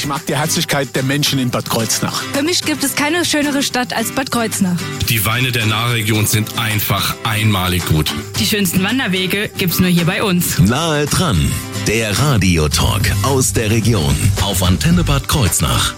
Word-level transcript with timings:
Ich 0.00 0.06
mag 0.06 0.24
die 0.24 0.34
Herzlichkeit 0.34 0.96
der 0.96 1.02
Menschen 1.02 1.38
in 1.38 1.50
Bad 1.50 1.68
Kreuznach. 1.68 2.22
Für 2.32 2.42
mich 2.42 2.62
gibt 2.62 2.82
es 2.82 2.94
keine 2.94 3.22
schönere 3.26 3.62
Stadt 3.62 3.92
als 3.92 4.12
Bad 4.12 4.30
Kreuznach. 4.30 4.78
Die 5.10 5.26
Weine 5.26 5.52
der 5.52 5.66
Nahregion 5.66 6.24
sind 6.24 6.58
einfach 6.58 7.16
einmalig 7.22 7.84
gut. 7.84 8.10
Die 8.38 8.46
schönsten 8.46 8.82
Wanderwege 8.82 9.50
gibt's 9.58 9.78
nur 9.78 9.90
hier 9.90 10.06
bei 10.06 10.22
uns. 10.22 10.58
Nahe 10.58 11.04
dran, 11.04 11.52
der 11.86 12.18
Radiotalk 12.18 13.12
aus 13.24 13.52
der 13.52 13.70
Region 13.70 14.16
auf 14.40 14.62
Antenne 14.62 15.04
Bad 15.04 15.28
Kreuznach. 15.28 15.92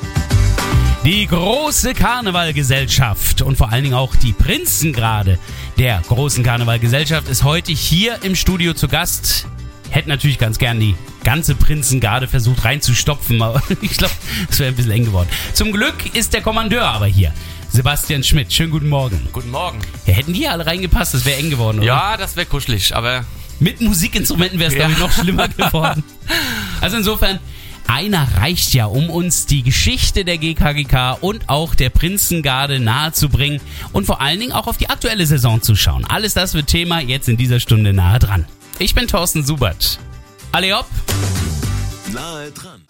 Die 1.04 1.28
große 1.28 1.94
Karnevalgesellschaft 1.94 3.42
und 3.42 3.56
vor 3.56 3.70
allen 3.70 3.84
Dingen 3.84 3.94
auch 3.94 4.16
die 4.16 4.32
Prinzengrade 4.32 5.38
der 5.78 6.02
großen 6.08 6.42
Karnevalgesellschaft 6.42 7.28
ist 7.28 7.44
heute 7.44 7.70
hier 7.70 8.18
im 8.24 8.34
Studio 8.34 8.74
zu 8.74 8.88
Gast. 8.88 9.46
Hätten 9.92 10.08
natürlich 10.08 10.38
ganz 10.38 10.56
gern 10.58 10.80
die 10.80 10.94
ganze 11.22 11.54
Prinzengarde 11.54 12.26
versucht 12.26 12.64
reinzustopfen, 12.64 13.42
aber 13.42 13.62
ich 13.82 13.96
glaube, 13.98 14.14
es 14.50 14.58
wäre 14.58 14.70
ein 14.70 14.74
bisschen 14.76 14.90
eng 14.92 15.04
geworden. 15.04 15.28
Zum 15.52 15.70
Glück 15.70 16.14
ist 16.14 16.32
der 16.32 16.40
Kommandeur 16.40 16.84
aber 16.84 17.06
hier. 17.06 17.32
Sebastian 17.70 18.22
Schmidt, 18.24 18.52
schönen 18.52 18.70
guten 18.70 18.88
Morgen. 18.88 19.28
Guten 19.32 19.50
Morgen. 19.50 19.78
Ja, 20.06 20.14
hätten 20.14 20.32
die 20.32 20.48
alle 20.48 20.64
reingepasst, 20.66 21.12
das 21.14 21.24
wäre 21.26 21.38
eng 21.38 21.50
geworden, 21.50 21.78
oder? 21.78 21.86
Ja, 21.86 22.16
das 22.16 22.36
wäre 22.36 22.46
kuschelig, 22.46 22.96
aber. 22.96 23.24
Mit 23.60 23.80
Musikinstrumenten 23.82 24.58
wäre 24.58 24.68
es, 24.70 24.74
Ja. 24.74 24.86
glaube 24.88 24.92
ich, 24.94 24.98
noch 24.98 25.12
schlimmer 25.12 25.48
geworden. 25.48 26.02
Also 26.80 26.96
insofern, 26.96 27.38
einer 27.86 28.26
reicht 28.36 28.74
ja, 28.74 28.86
um 28.86 29.10
uns 29.10 29.46
die 29.46 29.62
Geschichte 29.62 30.24
der 30.24 30.38
GKGK 30.38 31.18
und 31.20 31.48
auch 31.48 31.74
der 31.74 31.90
Prinzengarde 31.90 32.80
nahezubringen 32.80 33.60
und 33.92 34.06
vor 34.06 34.20
allen 34.20 34.40
Dingen 34.40 34.52
auch 34.52 34.66
auf 34.66 34.76
die 34.76 34.88
aktuelle 34.90 35.26
Saison 35.26 35.62
zu 35.62 35.76
schauen. 35.76 36.04
Alles 36.04 36.34
das 36.34 36.54
wird 36.54 36.66
Thema 36.66 37.00
jetzt 37.00 37.28
in 37.28 37.36
dieser 37.36 37.60
Stunde 37.60 37.92
nahe 37.92 38.18
dran. 38.18 38.46
Ich 38.78 38.94
bin 38.94 39.06
Thorsten 39.06 39.44
Subert. 39.44 39.98
Alle 40.52 40.76
hopp! 40.76 40.86
Nahe 42.12 42.50
dran, 42.50 42.82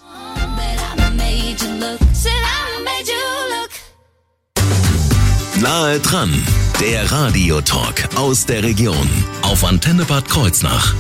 nahe 5.63 6.01
dran, 6.01 6.31
der 6.81 7.11
Radiotalk 7.13 8.09
aus 8.17 8.47
der 8.47 8.65
Region 8.65 9.09
auf 9.43 9.65
Antenne 9.65 10.05
Bad 10.05 10.29
Kreuznach. 10.29 10.95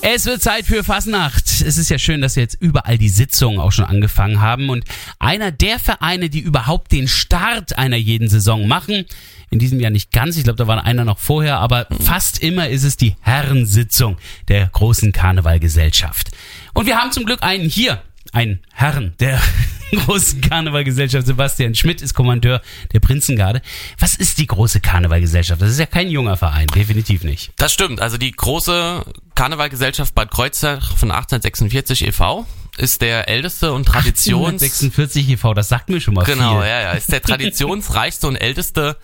Es 0.00 0.24
wird 0.24 0.42
Zeit 0.42 0.64
für 0.64 0.82
Fasnacht. 0.82 1.49
Es 1.62 1.76
ist 1.76 1.90
ja 1.90 1.98
schön, 1.98 2.20
dass 2.20 2.34
jetzt 2.34 2.56
überall 2.60 2.98
die 2.98 3.08
Sitzungen 3.08 3.60
auch 3.60 3.72
schon 3.72 3.84
angefangen 3.84 4.40
haben. 4.40 4.68
Und 4.70 4.84
einer 5.18 5.52
der 5.52 5.78
Vereine, 5.78 6.30
die 6.30 6.40
überhaupt 6.40 6.92
den 6.92 7.08
Start 7.08 7.78
einer 7.78 7.96
jeden 7.96 8.28
Saison 8.28 8.66
machen, 8.66 9.04
in 9.50 9.58
diesem 9.58 9.80
Jahr 9.80 9.90
nicht 9.90 10.12
ganz, 10.12 10.36
ich 10.36 10.44
glaube, 10.44 10.56
da 10.56 10.66
war 10.66 10.84
einer 10.84 11.04
noch 11.04 11.18
vorher, 11.18 11.58
aber 11.58 11.86
fast 12.00 12.38
immer 12.38 12.68
ist 12.68 12.84
es 12.84 12.96
die 12.96 13.16
Herrensitzung 13.20 14.16
der 14.48 14.66
großen 14.66 15.12
Karnevalgesellschaft. 15.12 16.30
Und 16.72 16.86
wir 16.86 16.96
haben 16.96 17.10
zum 17.10 17.24
Glück 17.24 17.42
einen 17.42 17.68
hier, 17.68 18.00
einen 18.32 18.60
Herren 18.72 19.14
der 19.20 19.40
großen 20.06 20.40
Karnevalgesellschaft. 20.40 21.26
Sebastian 21.26 21.74
Schmidt 21.74 22.00
ist 22.02 22.14
Kommandeur 22.14 22.60
der 22.92 23.00
Prinzengarde. 23.00 23.60
Was 23.98 24.14
ist 24.14 24.38
die 24.38 24.46
große 24.46 24.80
Karnevalgesellschaft? 24.80 25.60
Das 25.60 25.70
ist 25.70 25.78
ja 25.80 25.86
kein 25.86 26.08
junger 26.10 26.36
Verein, 26.36 26.66
definitiv 26.68 27.24
nicht. 27.24 27.52
Das 27.56 27.72
stimmt. 27.72 28.00
Also 28.00 28.16
die 28.18 28.30
große 28.30 29.04
Karnevalgesellschaft 29.34 30.14
Bad 30.14 30.30
Kreuznach 30.30 30.96
von 30.96 31.10
1846 31.10 32.06
e.V. 32.06 32.46
ist 32.76 33.00
der 33.02 33.28
älteste 33.28 33.72
und 33.72 33.84
Traditions... 33.86 34.60
46 34.60 35.28
e.V., 35.30 35.54
das 35.54 35.68
sagt 35.68 35.88
mir 35.88 36.00
schon 36.00 36.14
mal 36.14 36.24
Genau, 36.24 36.60
viel. 36.60 36.68
ja, 36.68 36.80
ja. 36.82 36.92
Ist 36.92 37.10
der 37.10 37.22
traditionsreichste 37.22 38.28
und 38.28 38.36
älteste 38.36 38.96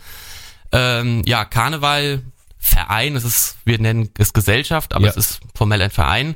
ähm, 0.73 1.23
ja, 1.27 1.45
Karnevalverein. 1.45 3.17
Es 3.17 3.25
ist, 3.25 3.57
wir 3.65 3.79
nennen 3.81 4.11
es 4.19 4.33
Gesellschaft, 4.33 4.95
aber 4.95 5.05
Ja. 5.07 5.11
es 5.11 5.17
ist 5.17 5.41
formell 5.55 5.83
ein 5.83 5.91
Verein. 5.91 6.35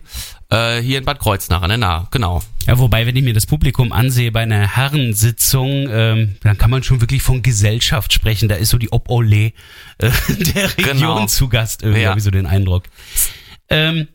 Äh, 0.53 0.81
hier 0.83 0.99
in 0.99 1.05
Bad 1.05 1.21
Kreuznach 1.21 1.63
an 1.63 1.69
der 1.69 1.79
Nahe, 1.79 2.07
genau. 2.11 2.43
Ja, 2.67 2.79
wobei, 2.79 3.07
wenn 3.07 3.15
ich 3.15 3.23
mir 3.23 3.35
das 3.35 3.47
Publikum 3.47 3.93
ansehe 3.93 4.33
bei 4.33 4.41
einer 4.43 4.67
Herrensitzung, 4.77 5.87
ähm, 5.89 6.37
dann 6.43 6.59
kann 6.59 6.71
man 6.71 6.83
schon 6.83 7.01
wirklich 7.01 7.23
von 7.23 7.43
Gesellschaft 7.43 8.13
sprechen. 8.13 8.49
Da 8.49 8.57
ist 8.57 8.71
so 8.71 8.79
die 8.79 8.93
Ob-Ole 8.93 9.37
äh, 9.37 9.53
der 10.29 10.77
Region 10.77 10.97
Genau. 10.99 11.27
zu 11.27 11.49
Gast, 11.49 11.83
irgendwie 11.83 12.03
Ja. 12.03 12.09
habe 12.11 12.19
ich 12.19 12.25
so 12.25 12.31
den 12.33 12.47
Eindruck. 12.47 12.85
Ähm, 13.69 14.09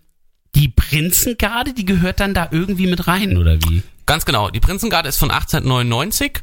die 0.55 0.67
Prinzengarde, 0.67 1.73
die 1.73 1.85
gehört 1.85 2.19
dann 2.19 2.33
da 2.33 2.49
irgendwie 2.51 2.87
mit 2.87 3.07
rein, 3.07 3.37
oder 3.37 3.57
wie? 3.63 3.83
Ganz 4.05 4.25
genau. 4.25 4.49
Die 4.49 4.59
Prinzengarde 4.59 5.07
ist 5.09 5.17
von 5.17 5.31
1899, 5.31 6.41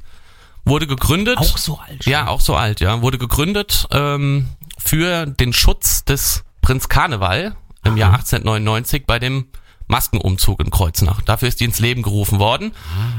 wurde 0.65 0.87
gegründet. 0.87 1.37
Auch 1.39 1.59
so 1.59 1.79
alt 1.79 2.05
schon. 2.05 2.11
Ja, 2.13 2.29
auch 2.29 2.41
so 2.41 2.57
alt, 2.57 2.81
ja. 2.81 3.03
Wurde 3.03 3.19
gegründet 3.19 3.87
ähm, 3.91 4.49
für 4.79 5.27
den 5.27 5.53
Schutz 5.53 6.05
des 6.05 6.45
Prinz 6.63 6.89
Karneval 6.89 7.55
im 7.85 7.97
Jahr 7.97 8.15
1899 8.15 9.05
bei 9.07 9.19
dem 9.19 9.47
Maskenumzug 9.93 10.59
in 10.61 10.71
Kreuznach. 10.71 11.23
Dafür 11.23 11.47
ist 11.49 11.61
die 11.61 11.65
ins 11.65 11.79
Leben 11.79 12.03
gerufen 12.03 12.41
worden 12.41 12.73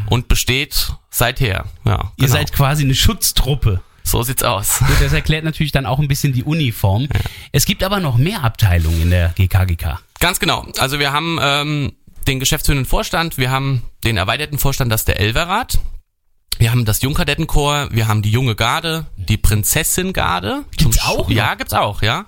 und 0.10 0.28
besteht 0.28 0.92
seither. 1.10 1.66
Ja, 1.86 2.12
Ihr 2.18 2.26
genau. 2.26 2.32
seid 2.34 2.52
quasi 2.52 2.84
eine 2.84 2.96
Schutztruppe. 2.96 3.82
so 4.04 4.22
sieht's 4.24 4.44
aus. 4.44 4.80
Gut, 4.80 4.98
das 5.00 5.14
erklärt 5.14 5.46
natürlich 5.46 5.72
dann 5.72 5.86
auch 5.86 6.00
ein 6.00 6.08
bisschen 6.10 6.34
die 6.34 6.44
Uniform. 6.44 7.08
Es 7.54 7.66
gibt 7.66 7.84
aber 7.84 8.00
noch 8.02 8.18
mehr 8.18 8.44
Abteilungen 8.44 9.04
in 9.04 9.10
der 9.12 9.30
GKGK. 9.30 10.00
Ganz 10.20 10.40
genau. 10.40 10.66
Also 10.80 11.00
wir 11.00 11.14
haben 11.14 11.38
ähm, 11.42 11.94
den 12.28 12.40
geschäftsführenden 12.40 12.86
Vorstand, 12.86 13.38
wir 13.38 13.52
haben 13.52 13.84
den 14.04 14.18
erweiterten 14.18 14.58
Vorstand, 14.60 14.92
das 14.92 15.02
ist 15.02 15.08
der 15.08 15.20
Elverrat. 15.20 15.80
Wir 16.60 16.72
haben 16.72 16.86
das 16.86 17.02
Jungkadettenchor, 17.02 17.90
wir 17.92 18.08
haben 18.08 18.22
die 18.22 18.30
junge 18.32 18.56
Garde, 18.56 19.06
die 19.18 19.38
Prinzessin-Garde. 19.38 20.64
Gibt's 20.78 20.84
Zum 20.84 20.92
Sch- 20.92 21.10
auch 21.10 21.28
noch? 21.28 21.36
Ja, 21.36 21.56
gibt's 21.56 21.74
auch, 21.74 22.02
ja. 22.02 22.26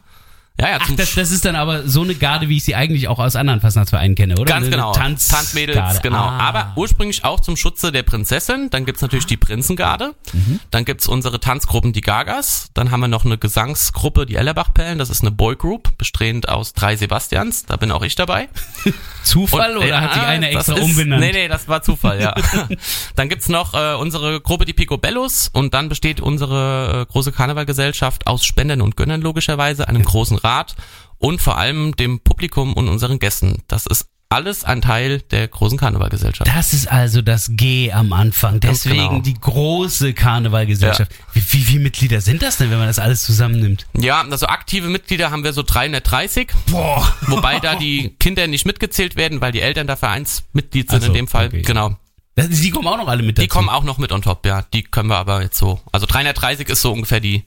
Ja, 0.58 0.70
ja, 0.70 0.78
Ach, 0.80 0.90
das, 0.96 1.16
das 1.16 1.32
ist 1.32 1.44
dann 1.44 1.58
aber 1.58 1.86
so 1.88 2.02
eine 2.02 2.16
Garde, 2.16 2.48
wie 2.48 2.56
ich 2.56 2.64
sie 2.64 2.76
eigentlich 2.76 3.10
auch 3.10 3.20
aus 3.20 3.36
anderen 3.36 3.60
Fastnachtsvereinen 3.60 4.16
kenne, 4.16 4.36
oder? 4.36 4.46
Ganz 4.46 4.68
Eine 4.68 4.76
genau. 4.76 4.94
Tanz 4.94 5.28
Tanzmädels, 5.28 6.02
genau. 6.02 6.18
Ah. 6.18 6.40
Aber 6.40 6.72
ursprünglich 6.78 7.26
auch 7.26 7.42
zum 7.42 7.58
Schutze 7.58 7.92
der 7.92 8.04
Prinzessin. 8.04 8.70
Dann 8.70 8.86
gibt's 8.86 9.02
natürlich 9.02 9.26
die 9.26 9.36
Prinzengarde. 9.36 10.16
Mhm. 10.32 10.62
Dann 10.72 10.86
gibt's 10.86 11.08
unsere 11.08 11.42
Tanzgruppen, 11.42 11.92
die 11.92 12.00
Gagas. 12.00 12.70
Dann 12.74 12.92
haben 12.92 13.02
wir 13.02 13.10
noch 13.10 13.26
eine 13.26 13.38
Gesangsgruppe, 13.38 14.26
die 14.26 14.36
Ellerbachperlen. 14.36 14.98
Das 14.98 15.10
ist 15.10 15.22
eine 15.22 15.32
Boygroup, 15.32 15.98
bestehend 15.98 16.48
aus 16.48 16.72
drei 16.72 16.96
Sebastians. 16.96 17.66
Da 17.66 17.76
bin 17.76 17.92
auch 17.92 18.04
ich 18.04 18.16
dabei. 18.16 18.48
Zufall 19.24 19.76
Und- 19.76 19.84
oder 19.84 20.00
hat 20.00 20.14
sich 20.14 20.24
einer 20.24 20.50
extra 20.50 20.76
ist, 20.78 20.84
umbenannt? 20.84 21.20
Nee, 21.22 21.34
nee, 21.34 21.48
das 21.50 21.68
war 21.68 21.84
Zufall, 21.84 22.22
ja. 22.22 22.34
dann 23.18 23.28
gibt's 23.28 23.50
noch 23.50 23.74
äh, 23.74 23.96
unsere 23.96 24.40
Gruppe, 24.40 24.64
die 24.64 24.74
Picobellos. 24.74 25.50
Und 25.52 25.74
dann 25.74 25.90
besteht 25.90 26.22
unsere 26.22 27.02
äh, 27.02 27.12
große 27.12 27.34
Karnevalgesellschaft 27.34 28.26
aus 28.26 28.46
Spendern 28.46 28.80
und 28.80 28.96
Gönnern 28.96 29.20
logischerweise, 29.22 29.90
einem 29.90 30.04
großen 30.04 30.38
Rat 30.46 30.76
und 31.18 31.42
vor 31.42 31.58
allem 31.58 31.96
dem 31.96 32.20
Publikum 32.20 32.74
und 32.74 32.88
unseren 32.88 33.20
Gästen. 33.20 33.64
Das 33.68 33.86
ist 33.86 34.08
alles 34.30 34.64
ein 34.64 34.82
Teil 34.82 35.22
der 35.22 35.48
großen 35.48 35.78
Karnevalgesellschaft. 35.78 36.50
Das 36.54 36.74
ist 36.74 36.92
also 36.92 37.22
das 37.22 37.52
G 37.52 37.92
am 37.92 38.12
Anfang. 38.12 38.60
Deswegen 38.60 38.96
genau. 39.10 39.20
die 39.22 39.36
große 39.36 40.14
Karnevalgesellschaft. 40.14 41.12
Wie, 41.34 41.42
wie 41.54 41.62
viele 41.64 41.84
Mitglieder 41.84 42.22
sind 42.22 42.42
das 42.42 42.58
denn, 42.58 42.72
wenn 42.72 42.80
man 42.80 42.88
das 42.88 43.00
alles 43.00 43.24
zusammennimmt? 43.24 43.86
Ja, 43.94 44.22
also 44.22 44.48
aktive 44.48 44.90
Mitglieder 44.90 45.32
haben 45.32 45.44
wir 45.44 45.54
so 45.54 45.64
330. 45.64 46.50
Boah. 46.70 47.08
Wobei 47.28 47.60
da 47.60 47.76
die 47.76 48.10
Kinder 48.20 48.48
nicht 48.48 48.66
mitgezählt 48.66 49.16
werden, 49.16 49.42
weil 49.42 49.52
die 49.52 49.62
Eltern 49.62 49.88
da 49.88 49.96
Vereinsmitglied 49.96 50.90
sind 50.90 51.02
so, 51.02 51.08
in 51.08 51.14
dem 51.14 51.28
Fall. 51.28 51.48
okay. 51.48 51.62
Genau. 51.62 51.96
Die 52.38 52.72
kommen 52.72 52.88
auch 52.88 52.98
noch 52.98 53.08
alle 53.08 53.24
mit 53.24 53.38
dazu. 53.38 53.44
Die 53.44 53.48
kommen 53.48 53.70
auch 53.70 53.84
noch 53.84 53.98
mit 53.98 54.12
on 54.12 54.22
top, 54.22 54.46
ja. 54.46 54.64
Die 54.74 54.84
können 54.84 55.08
wir 55.08 55.18
aber 55.18 55.42
jetzt 55.44 55.58
so. 55.58 55.80
Also 55.94 56.06
330 56.06 56.68
ist 56.68 56.82
so 56.82 56.92
ungefähr 56.92 57.22
die, 57.22 57.46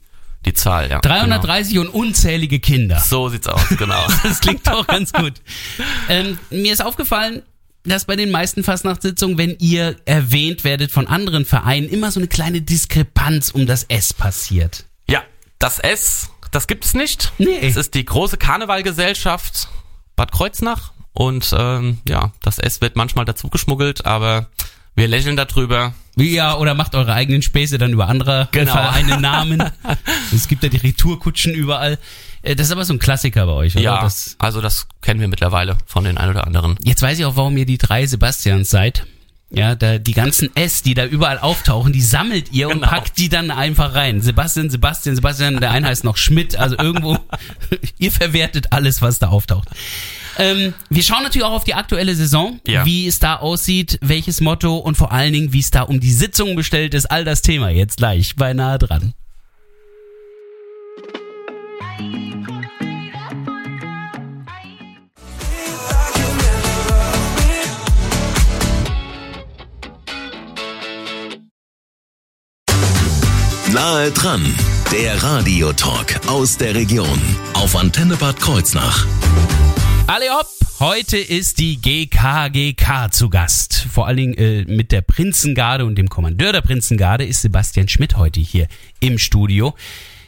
die 0.49 0.55
Zahl, 0.55 0.91
ja. 0.91 1.01
330 1.01 1.79
und 1.79 1.89
unzählige 1.89 2.59
Kinder. 2.61 2.97
Genau. 2.97 3.07
So 3.07 3.29
sieht's 3.29 3.47
aus, 3.47 3.63
genau. 3.77 4.07
Das 4.23 4.41
klingt 4.41 4.67
doch 4.67 4.87
ganz 4.87 5.13
gut. 5.13 5.35
Ähm, 6.09 6.39
mir 6.51 6.73
ist 6.73 6.85
aufgefallen, 6.85 7.43
dass 7.85 8.05
bei 8.07 8.17
den 8.17 8.31
meisten 8.31 8.65
Fastnachtssitzungen, 8.65 9.39
wenn 9.39 9.57
ihr 9.61 9.97
erwähnt 10.05 10.65
werdet 10.65 10.91
von 10.91 11.07
anderen 11.07 11.45
Vereinen, 11.45 11.89
immer 11.89 12.11
so 12.11 12.21
eine 12.21 12.29
kleine 12.29 12.61
Diskrepanz 12.63 13.51
um 13.51 13.67
das 13.67 13.85
S 13.85 14.13
passiert. 14.13 14.85
ja, 15.09 15.23
das 15.59 15.79
S, 15.79 16.31
das 16.51 16.67
gibt 16.67 16.85
es 16.85 16.95
nicht. 16.95 17.33
Nee. 17.39 17.59
Es 17.63 17.77
ist 17.77 17.95
die 17.95 18.05
große 18.05 18.37
Karnevalgesellschaft 18.37 19.69
Bad 20.17 20.33
Kreuznach. 20.33 20.93
Und 21.13 21.53
ähm, 21.57 21.99
ja, 22.09 22.33
das 22.43 22.59
S 22.59 22.81
wird 22.81 22.97
manchmal 22.97 23.25
dazu 23.25 23.49
geschmuggelt, 23.49 24.07
aber 24.07 24.49
wir 24.99 25.09
lächeln 25.09 25.37
darüber. 25.37 25.95
Ja, 26.17 26.57
oder 26.57 26.75
macht 26.75 26.95
eure 26.95 27.13
eigenen 27.15 27.43
Späße 27.43 27.79
dann 27.79 27.93
über 27.93 28.09
andere 28.09 28.49
Genau. 28.53 28.73
Vereine 28.73 29.21
Namen. 29.21 29.63
es 30.35 30.49
gibt 30.49 30.63
ja 30.65 30.69
die 30.69 30.77
Retourkutschen 30.79 31.55
überall. 31.55 31.99
Äh, 32.43 32.57
Das 32.57 32.67
ist 32.67 32.73
aber 32.73 32.85
so 32.85 32.93
ein 32.93 32.99
Klassiker 32.99 33.47
bei 33.47 33.53
euch, 33.53 33.75
oder? 33.77 33.83
Ja, 33.85 34.03
Das, 34.03 34.35
also 34.39 34.61
das 34.61 34.89
kennen 35.01 35.21
wir 35.21 35.29
mittlerweile 35.29 35.79
von 35.87 36.05
den 36.05 36.19
ein 36.19 36.29
oder 36.29 36.47
anderen. 36.47 36.77
jetzt 36.83 37.03
weiß 37.03 37.19
ich 37.19 37.25
auch, 37.25 37.37
warum 37.37 37.57
ihr 37.57 37.67
die 37.67 37.79
drei 37.79 38.05
Sebastians 38.07 38.69
seid. 38.71 39.07
Ja, 39.51 39.75
da 39.77 39.97
die 39.97 40.13
ganzen 40.13 40.55
S, 40.57 40.83
die 40.83 40.93
da 40.93 41.07
überall 41.07 41.39
auftauchen, 41.39 41.91
die 41.95 42.03
sammelt 42.03 42.53
ihr 42.53 42.67
und 42.69 42.81
Genau. 42.81 42.89
packt 42.89 43.17
die 43.17 43.31
dann 43.31 43.51
einfach 43.51 43.95
rein. 43.95 44.21
Sebastian, 44.21 44.69
Sebastian, 44.69 45.15
Sebastian, 45.17 45.59
der 45.61 45.71
eine 45.71 45.87
heißt 45.87 46.05
noch 46.05 46.19
Schmidt, 46.19 46.57
also 46.57 46.77
irgendwo, 46.77 47.17
ihr 47.99 48.13
verwertet 48.13 48.73
alles, 48.73 49.01
was 49.01 49.19
da 49.21 49.29
auftaucht. 49.29 49.69
Ähm, 50.39 50.73
wir 50.89 51.03
schauen 51.03 51.25
natürlich 51.25 51.45
auch 51.45 51.53
auf 51.53 51.65
die 51.65 51.75
aktuelle 51.75 52.15
Saison, 52.15 52.61
ja. 52.67 52.87
wie 52.87 53.07
es 53.07 53.19
da 53.19 53.37
aussieht, 53.37 53.99
welches 54.01 54.41
Motto 54.41 54.77
und 54.77 54.97
vor 54.97 55.13
allen 55.13 55.33
Dingen, 55.33 55.53
wie 55.53 55.61
es 55.61 55.71
da 55.71 55.83
um 55.83 56.01
die 56.01 56.13
Sitzungen 56.13 56.55
bestellt 56.55 56.95
ist. 56.95 57.07
All 57.07 57.25
das 57.25 57.43
Thema 57.43 57.71
jetzt 57.71 57.97
gleich, 57.97 58.37
beinahe 58.37 58.79
dran. 58.79 59.15
Nahe 73.73 74.11
dran, 74.13 74.43
der 74.91 75.23
Radiotalk 75.23 76.27
aus 76.27 76.57
der 76.57 76.75
Region 76.75 77.21
auf 77.53 77.77
Antenne 77.77 78.17
Bad 78.17 78.41
Kreuznach. 78.41 79.07
Alle 80.09 80.31
hopp! 80.31 80.47
Heute 80.81 81.19
ist 81.19 81.59
die 81.59 81.79
GKGK 81.83 83.13
zu 83.13 83.29
Gast. 83.29 83.87
Vor 83.93 84.07
allen 84.07 84.17
Dingen 84.17 84.35
äh, 84.39 84.65
mit 84.65 84.91
der 84.91 85.03
Prinzengarde 85.03 85.85
und 85.85 85.97
dem 85.97 86.09
Kommandeur 86.09 86.51
der 86.55 86.63
Prinzengarde 86.63 87.27
ist 87.27 87.43
Sebastian 87.43 87.89
Schmidt 87.89 88.17
heute 88.17 88.41
hier 88.41 88.69
im 89.01 89.19
Studio. 89.19 89.75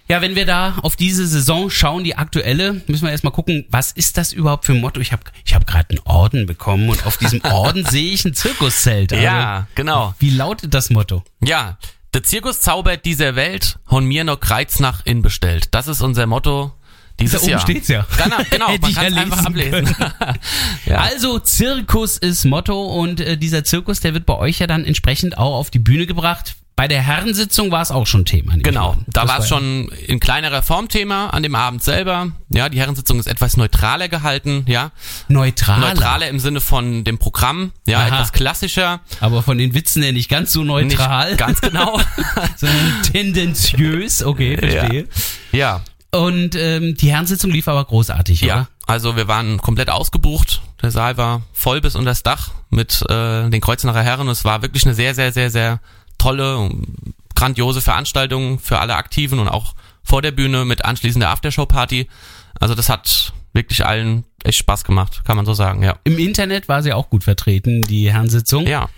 Ja, 0.07 0.21
wenn 0.21 0.35
wir 0.35 0.45
da 0.45 0.77
auf 0.83 0.97
diese 0.97 1.27
Saison 1.27 1.71
schauen, 1.71 2.05
die 2.05 2.15
aktuelle, 2.15 2.83
müssen 2.89 3.05
wir 3.05 3.11
erstmal 3.11 3.33
gucken, 3.33 3.65
was 3.71 3.91
ist 3.93 4.19
das 4.19 4.35
überhaupt 4.35 4.67
für 4.67 4.73
ein 4.73 4.83
Motto? 4.83 5.01
Ich 5.01 5.13
habe 5.13 5.23
ich 5.47 5.55
hab 5.55 5.67
gerade 5.67 5.89
einen 5.89 6.01
Orden 6.01 6.45
bekommen 6.45 6.91
und 6.91 7.07
auf 7.07 7.17
diesem 7.17 7.43
Orden 7.43 7.87
sehe 7.89 8.13
ich 8.13 8.27
ein 8.27 8.35
Zirkuszelt. 8.35 9.15
Also, 9.15 9.25
Ja, 9.25 9.67
genau. 9.77 10.15
Wie 10.19 10.29
lautet 10.29 10.75
das 10.75 10.91
Motto? 10.91 11.25
Ja, 11.43 11.79
der 12.13 12.23
Zirkus 12.23 12.61
zaubert 12.61 13.07
dieser 13.07 13.35
Welt, 13.35 13.79
hon 13.89 14.05
mir 14.05 14.25
noch 14.25 14.41
Kreiznach 14.41 15.07
inbestellt. 15.07 15.69
Das 15.71 15.89
ist 15.89 16.03
unser 16.03 16.27
Motto 16.27 16.75
dieses 17.21 17.33
Da 17.41 17.43
oben 17.43 17.51
Jahr. 17.51 17.61
steht's 17.61 17.89
ja. 17.89 18.07
Genau, 18.23 18.37
genau 18.51 18.69
Hätte 18.71 18.83
man 18.83 18.95
kann 18.95 19.07
es 19.07 19.15
ja 19.15 19.21
einfach 19.23 19.49
lesen 19.51 19.87
ablesen. 19.95 19.97
ja. 20.87 20.97
Also 20.99 21.39
Zirkus 21.39 22.19
ist 22.19 22.45
Motto 22.45 22.83
und 22.87 23.21
äh, 23.21 23.37
dieser 23.37 23.65
Zirkus, 23.65 24.01
der 24.01 24.15
wird 24.15 24.27
bei 24.27 24.37
euch 24.37 24.59
ja 24.59 24.67
dann 24.67 24.85
entsprechend 24.85 25.39
auch 25.39 25.57
auf 25.57 25.71
die 25.71 25.79
Bühne 25.79 26.07
gebracht. 26.07 26.55
Bei 26.77 26.89
der 26.89 27.03
Herrensitzung 27.03 27.71
war 27.71 27.83
es 27.83 27.91
auch 27.91 28.07
schon 28.07 28.25
Thema. 28.25 28.55
Genau, 28.57 28.97
da 29.07 29.21
Das 29.25 29.29
war 29.29 29.39
es 29.41 29.51
ja- 29.51 29.57
schon 29.59 29.91
in 30.07 30.19
kleinerer 30.19 30.63
Form 30.63 30.89
Thema 30.89 31.27
an 31.29 31.43
dem 31.43 31.55
Abend 31.55 31.83
selber. 31.83 32.29
Ja, 32.49 32.71
die 32.71 32.79
Herrensitzung 32.81 33.19
ist 33.21 33.27
etwas 33.27 33.59
neutraler 33.59 34.09
gehalten, 34.09 34.65
ja. 34.67 34.91
neutraler, 35.29 35.89
Neutraler 35.93 36.29
im 36.29 36.39
Sinne 36.39 36.63
von 36.63 37.05
dem 37.05 37.19
Programm, 37.19 37.73
ja, 37.87 37.99
Aha. 37.99 38.07
etwas 38.07 38.33
klassischer. 38.33 39.01
aber 39.21 39.43
von 39.43 39.59
den 39.59 39.75
Witzen 39.75 40.03
her 40.03 40.13
nicht 40.15 40.31
ganz 40.31 40.53
so 40.53 40.65
neutral, 40.65 41.29
Nicht 41.33 41.39
ganz 41.39 41.61
genau. 41.61 42.01
sondern 42.57 43.03
tendenziös. 43.13 44.23
Okay, 44.25 44.57
verstehe. 44.57 45.07
ja, 45.53 45.83
Und 46.13 46.57
ähm, 46.57 46.97
die 46.97 47.13
Herrensitzung 47.13 47.51
lief 47.51 47.69
aber 47.69 47.85
großartig, 47.85 48.41
ja. 48.41 48.55
oder? 48.55 48.69
Also 48.87 49.17
wir 49.17 49.29
waren 49.29 49.59
komplett 49.59 49.91
ausgebucht. 49.91 50.61
Der 50.83 50.91
Saal 50.91 51.17
war 51.17 51.43
voll 51.53 51.81
bis 51.81 51.95
unter 51.95 52.11
das 52.11 52.23
Dach 52.23 52.51
mit 52.71 53.03
äh, 53.09 53.49
den 53.49 53.61
Kreuznacher 53.61 54.03
Herren. 54.03 54.29
Es 54.29 54.45
war 54.45 54.63
wirklich 54.63 54.85
eine 54.85 54.95
sehr, 54.95 55.15
sehr, 55.15 55.33
sehr, 55.33 55.51
sehr 55.51 55.81
tolle, 56.19 56.71
grandiose 57.37 57.81
Veranstaltung 57.81 58.59
für 58.59 58.81
alle 58.81 58.97
Aktiven 58.97 59.39
und 59.39 59.49
auch 59.49 59.75
vor 60.03 60.23
der 60.23 60.33
Bühne 60.33 60.65
mit 60.65 60.85
anschließender 60.85 61.29
Aftershow-Party. 61.31 62.09
Also 62.59 62.75
das 62.75 62.89
hat 62.89 63.33
wirklich 63.53 63.87
allen 63.87 64.25
echt 64.43 64.59
Spaß 64.59 64.85
gemacht, 64.85 65.23
kann 65.25 65.37
man 65.37 65.47
so 65.47 65.55
sagen, 65.55 65.83
ja. 65.83 65.97
Im 66.05 66.19
Internet 66.19 66.69
war 66.69 66.83
sie 66.83 66.93
auch 66.93 67.11
gut 67.11 67.25
vertreten, 67.25 67.83
die 67.83 68.11
Herrensitzung. 68.13 68.67
Ja. 68.67 68.89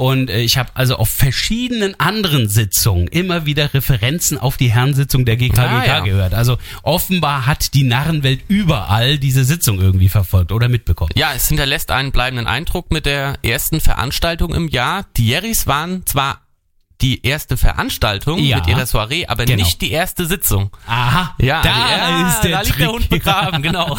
Und 0.00 0.30
äh, 0.30 0.40
ich 0.40 0.56
habe 0.56 0.70
also 0.72 0.96
auf 0.96 1.10
verschiedenen 1.10 1.94
anderen 2.00 2.48
Sitzungen 2.48 3.06
immer 3.08 3.44
wieder 3.44 3.74
Referenzen 3.74 4.38
auf 4.38 4.56
die 4.56 4.72
Herrensitzung 4.72 5.26
der 5.26 5.36
GKGK 5.36 5.58
Ah, 5.58 5.84
ja. 5.86 6.00
gehört. 6.00 6.32
Also 6.32 6.56
offenbar 6.82 7.44
hat 7.46 7.74
die 7.74 7.82
Narrenwelt 7.84 8.40
überall 8.48 9.18
diese 9.18 9.44
Sitzung 9.44 9.78
irgendwie 9.78 10.08
verfolgt 10.08 10.52
oder 10.52 10.70
mitbekommen. 10.70 11.10
Ja, 11.16 11.32
es 11.36 11.48
hinterlässt 11.48 11.90
einen 11.90 12.12
bleibenden 12.12 12.46
Eindruck 12.46 12.90
mit 12.90 13.04
der 13.04 13.34
ersten 13.42 13.80
Veranstaltung 13.80 14.54
im 14.54 14.68
Jahr. 14.68 15.04
Die 15.18 15.28
Jerrys 15.28 15.66
waren 15.66 16.06
zwar 16.06 16.40
die 17.02 17.24
erste 17.26 17.56
Veranstaltung 17.56 18.38
Ja. 18.40 18.58
mit 18.58 18.66
ihrer 18.66 18.86
Soiree, 18.86 19.26
aber 19.26 19.44
Genau. 19.44 19.64
nicht 19.64 19.80
die 19.80 19.90
erste 19.90 20.26
Sitzung. 20.26 20.70
Aha, 20.86 21.34
Ja, 21.38 21.62
da 21.62 21.68
ja, 21.68 22.28
ist 22.28 22.40
der 22.42 22.50
da 22.52 22.60
liegt 22.60 22.68
Trick. 22.72 22.78
der 22.78 22.92
Hund 22.92 23.08
begraben, 23.08 23.62
genau. 23.62 23.96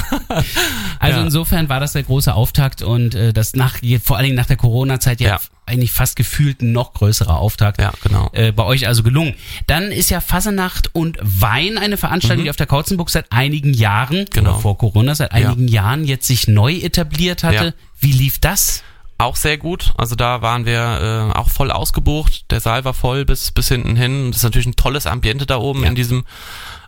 Also 0.99 1.17
Ja. 1.19 1.23
insofern 1.25 1.69
war 1.69 1.79
das 1.79 1.93
der 1.93 2.03
große 2.03 2.33
Auftakt 2.33 2.81
und 2.81 3.15
äh, 3.15 3.33
das 3.33 3.55
nach 3.55 3.77
vor 4.03 4.17
allen 4.17 4.25
Dingen 4.25 4.35
nach 4.35 4.45
der 4.45 4.57
Corona-Zeit 4.57 5.19
ja, 5.21 5.29
Ja. 5.29 5.39
eigentlich 5.65 5.91
fast 5.91 6.15
gefühlt 6.15 6.61
ein 6.61 6.71
noch 6.71 6.93
größerer 6.93 7.37
Auftakt. 7.37 7.79
Ja, 7.81 7.91
genau. 8.03 8.29
Äh, 8.33 8.51
bei 8.51 8.63
euch 8.63 8.87
also 8.87 9.03
gelungen. 9.03 9.33
Dann 9.67 9.91
ist 9.91 10.09
ja 10.09 10.21
Fasenacht 10.21 10.93
und 10.93 11.17
Wein 11.21 11.77
eine 11.77 11.97
Veranstaltung, 11.97 12.43
die 12.43 12.49
auf 12.49 12.55
der 12.57 12.67
Kautzenburg 12.67 13.09
seit 13.09 13.31
einigen 13.31 13.73
Jahren, 13.73 14.19
Mhm. 14.21 14.25
Genau. 14.31 14.59
vor 14.59 14.77
Corona, 14.77 15.15
seit 15.15 15.31
einigen 15.31 15.67
Jahren 15.67 16.03
jetzt 16.05 16.27
sich 16.27 16.47
neu 16.47 16.73
etabliert 16.75 17.43
hatte. 17.43 17.73
Wie 17.99 18.11
lief 18.11 18.39
das? 18.39 18.83
Auch 19.21 19.35
sehr 19.35 19.57
gut. 19.57 19.93
Also 19.97 20.15
da 20.15 20.41
waren 20.41 20.65
wir 20.65 21.31
äh, 21.33 21.37
auch 21.37 21.49
voll 21.49 21.71
ausgebucht. 21.71 22.49
Der 22.51 22.59
Saal 22.59 22.83
war 22.85 22.93
voll 22.93 23.23
bis 23.25 23.51
bis 23.51 23.67
hinten 23.67 23.95
hin. 23.95 24.31
Das 24.31 24.37
ist 24.37 24.43
natürlich 24.43 24.67
ein 24.67 24.75
tolles 24.75 25.05
Ambiente 25.07 25.45
da 25.45 25.57
oben 25.57 25.83
Ja. 25.83 25.89
in 25.89 25.95
diesem 25.95 26.25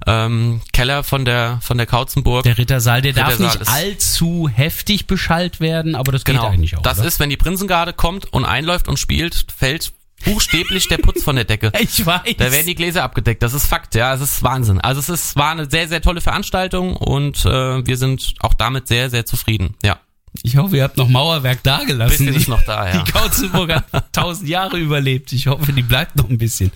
ähm, 0.08 0.62
Keller 0.74 1.04
von 1.04 1.26
der 1.26 1.60
von 1.62 1.78
der 1.78 1.86
Kautzenburg. 1.88 2.44
Der 2.44 2.58
Rittersaal, 2.58 3.02
der 3.02 3.14
darf 3.14 3.34
Rittersaal 3.40 3.48
nicht 3.48 3.62
ist- 3.62 3.70
allzu 3.70 4.50
heftig 4.52 5.08
beschallt 5.08 5.60
werden, 5.60 5.96
aber 5.96 6.12
das 6.12 6.24
genau. 6.26 6.44
geht 6.44 6.52
eigentlich 6.54 6.78
auch. 6.78 6.82
das 6.82 7.00
oder? 7.00 7.08
ist, 7.08 7.20
wenn 7.20 7.30
die 7.30 7.38
Prinzengarde 7.38 7.94
kommt 7.94 8.32
und 8.34 8.46
einläuft 8.46 8.88
und 8.88 8.98
spielt, 9.00 9.46
fällt 9.56 9.94
buchstäblich 10.26 10.88
der 10.88 10.98
Putz 10.98 11.24
von 11.24 11.36
der 11.36 11.46
Decke. 11.46 11.72
ich 11.80 12.06
weiß. 12.06 12.22
Da 12.38 12.52
werden 12.52 12.66
die 12.68 12.76
Gläser 12.76 13.04
abgedeckt. 13.04 13.44
Das 13.44 13.54
ist 13.54 13.68
Fakt, 13.68 13.94
ja. 13.96 14.14
Es 14.14 14.22
ist 14.22 14.42
Wahnsinn. 14.44 14.80
Also 14.80 15.00
es 15.00 15.10
ist, 15.10 15.36
war 15.36 15.52
eine 15.52 15.70
sehr, 15.70 15.88
sehr 15.88 16.02
tolle 16.02 16.22
Veranstaltung 16.22 16.96
und 16.96 17.46
äh, 17.46 17.86
wir 17.86 17.98
sind 17.98 18.34
auch 18.40 18.54
damit 18.54 18.88
sehr, 18.88 19.10
sehr 19.10 19.26
zufrieden. 19.26 19.76
Ja. 19.84 20.00
Ich 20.42 20.58
hoffe, 20.58 20.78
ihr 20.78 20.84
habt 20.84 20.98
noch 20.98 21.08
Mauerwerk 21.08 21.62
dagelassen. 21.62 22.26
Bisschen 22.26 22.36
ist 22.36 22.48
noch 22.48 22.64
da, 22.64 22.90
ja. 22.90 23.04
Die 23.04 23.12
Kautzenburg 23.12 23.72
hat 23.72 23.86
tausend 24.12 24.50
Jahre 24.50 24.80
überlebt. 24.80 25.32
Ich 25.32 25.48
hoffe, 25.48 25.72
die 25.74 25.84
bleibt 25.84 26.16
noch 26.16 26.30
ein 26.30 26.40
bisschen. 26.40 26.72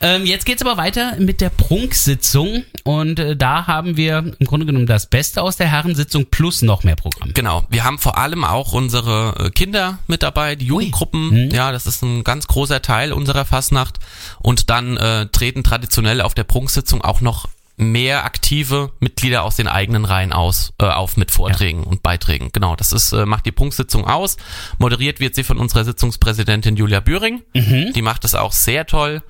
Ähm, 0.00 0.24
jetzt 0.24 0.44
geht's 0.46 0.62
aber 0.62 0.76
weiter 0.76 1.16
mit 1.18 1.40
der 1.40 1.48
Prunksitzung 1.50 2.64
und 2.84 3.18
äh, 3.18 3.34
da 3.36 3.66
haben 3.66 3.96
wir 3.96 4.34
im 4.38 4.46
Grunde 4.46 4.66
genommen 4.66 4.86
das 4.86 5.06
Beste 5.06 5.42
aus 5.42 5.56
der 5.56 5.68
Herrensitzung 5.68 6.26
plus 6.26 6.62
noch 6.62 6.84
mehr 6.84 6.96
Programm. 6.96 7.32
Genau. 7.32 7.64
Wir 7.70 7.84
haben 7.84 7.98
vor 7.98 8.18
allem 8.18 8.44
auch 8.44 8.72
unsere 8.72 9.46
äh, 9.46 9.50
Kinder 9.50 9.98
mit 10.06 10.22
dabei, 10.22 10.54
die 10.54 10.66
Jugendgruppen. 10.66 11.46
Mhm. 11.46 11.50
Ja, 11.50 11.72
das 11.72 11.86
ist 11.86 12.02
ein 12.02 12.24
ganz 12.24 12.46
großer 12.46 12.82
Teil 12.82 13.12
unserer 13.12 13.44
Fastnacht. 13.44 13.98
Und 14.38 14.68
dann 14.68 14.96
äh, 14.96 15.26
treten 15.26 15.64
traditionell 15.64 16.20
auf 16.20 16.34
der 16.34 16.44
Prunksitzung 16.44 17.02
auch 17.02 17.20
noch 17.20 17.48
mehr 17.76 18.24
aktive 18.24 18.92
Mitglieder 19.00 19.42
aus 19.42 19.56
den 19.56 19.68
eigenen 19.68 20.04
Reihen 20.04 20.32
aus 20.32 20.72
äh, 20.80 20.86
auf 20.86 21.16
mit 21.16 21.30
Vorträgen 21.30 21.84
und 21.84 22.02
Beiträgen. 22.02 22.50
Genau, 22.52 22.74
das 22.74 22.92
ist 22.92 23.12
äh, 23.12 23.26
macht 23.26 23.46
die 23.46 23.52
Prunksitzung 23.52 24.06
aus. 24.06 24.36
Moderiert 24.78 25.20
wird 25.20 25.34
sie 25.34 25.44
von 25.44 25.58
unserer 25.58 25.84
Sitzungspräsidentin 25.84 26.76
Julia 26.76 27.00
Bühring. 27.00 27.42
Die 27.92 28.02
macht 28.02 28.24
es 28.24 28.34
auch 28.34 28.52
sehr 28.52 28.86
toll. 28.86 29.22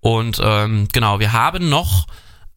Und 0.00 0.40
ähm, 0.42 0.88
genau, 0.92 1.18
wir 1.18 1.32
haben 1.32 1.68
noch 1.68 2.06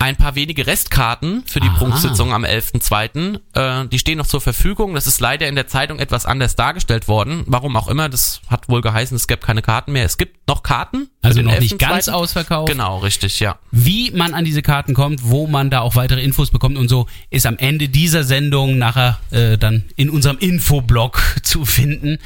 ein 0.02 0.16
paar 0.16 0.34
wenige 0.36 0.66
Restkarten 0.66 1.44
für 1.46 1.60
die 1.60 1.68
Aha. 1.68 1.78
Prunksitzung 1.78 2.34
am 2.34 2.44
11.2. 2.44 3.40
Äh, 3.54 3.88
die 3.88 4.00
stehen 4.00 4.18
noch 4.18 4.26
zur 4.26 4.42
Verfügung. 4.42 4.96
Das 4.96 5.06
ist 5.06 5.20
leider 5.22 5.48
in 5.48 5.54
der 5.56 5.68
Zeitung 5.68 6.00
etwas 6.00 6.26
anders 6.26 6.56
dargestellt 6.56 7.08
worden. 7.08 7.44
Warum 7.46 7.76
auch 7.76 7.88
immer, 7.88 8.10
das 8.10 8.42
hat 8.48 8.68
wohl 8.68 8.82
geheißen, 8.82 9.16
es 9.16 9.28
gäbe 9.28 9.42
keine 9.42 9.62
Karten 9.62 9.92
mehr. 9.92 10.06
Es 10.06 10.18
gibt 10.18 10.48
noch 10.48 10.64
Karten. 10.64 11.08
Also 11.22 11.42
noch 11.44 11.60
nicht 11.60 11.76
11.2.. 11.76 11.78
ganz 11.78 12.10
ausverkauft. 12.10 12.72
Genau, 12.72 12.98
richtig, 12.98 13.40
ja. 13.40 13.60
Wie 13.70 14.10
man 14.12 14.34
an 14.34 14.44
diese 14.44 14.64
Karten 14.64 14.96
kommt, 14.96 15.22
wo 15.24 15.46
man 15.46 15.70
da 15.70 15.82
auch 15.82 15.96
weitere 15.96 16.22
Infos 16.24 16.50
bekommt 16.50 16.78
und 16.78 16.90
so, 16.90 17.06
ist 17.30 17.46
am 17.46 17.58
Ende 17.60 17.88
dieser 17.88 18.24
Sendung 18.24 18.80
nachher 18.80 19.20
äh, 19.30 19.58
dann 19.60 19.84
in 19.96 20.10
unserem 20.10 20.40
Infoblog 20.40 21.22
zu 21.44 21.64
finden. 21.64 22.18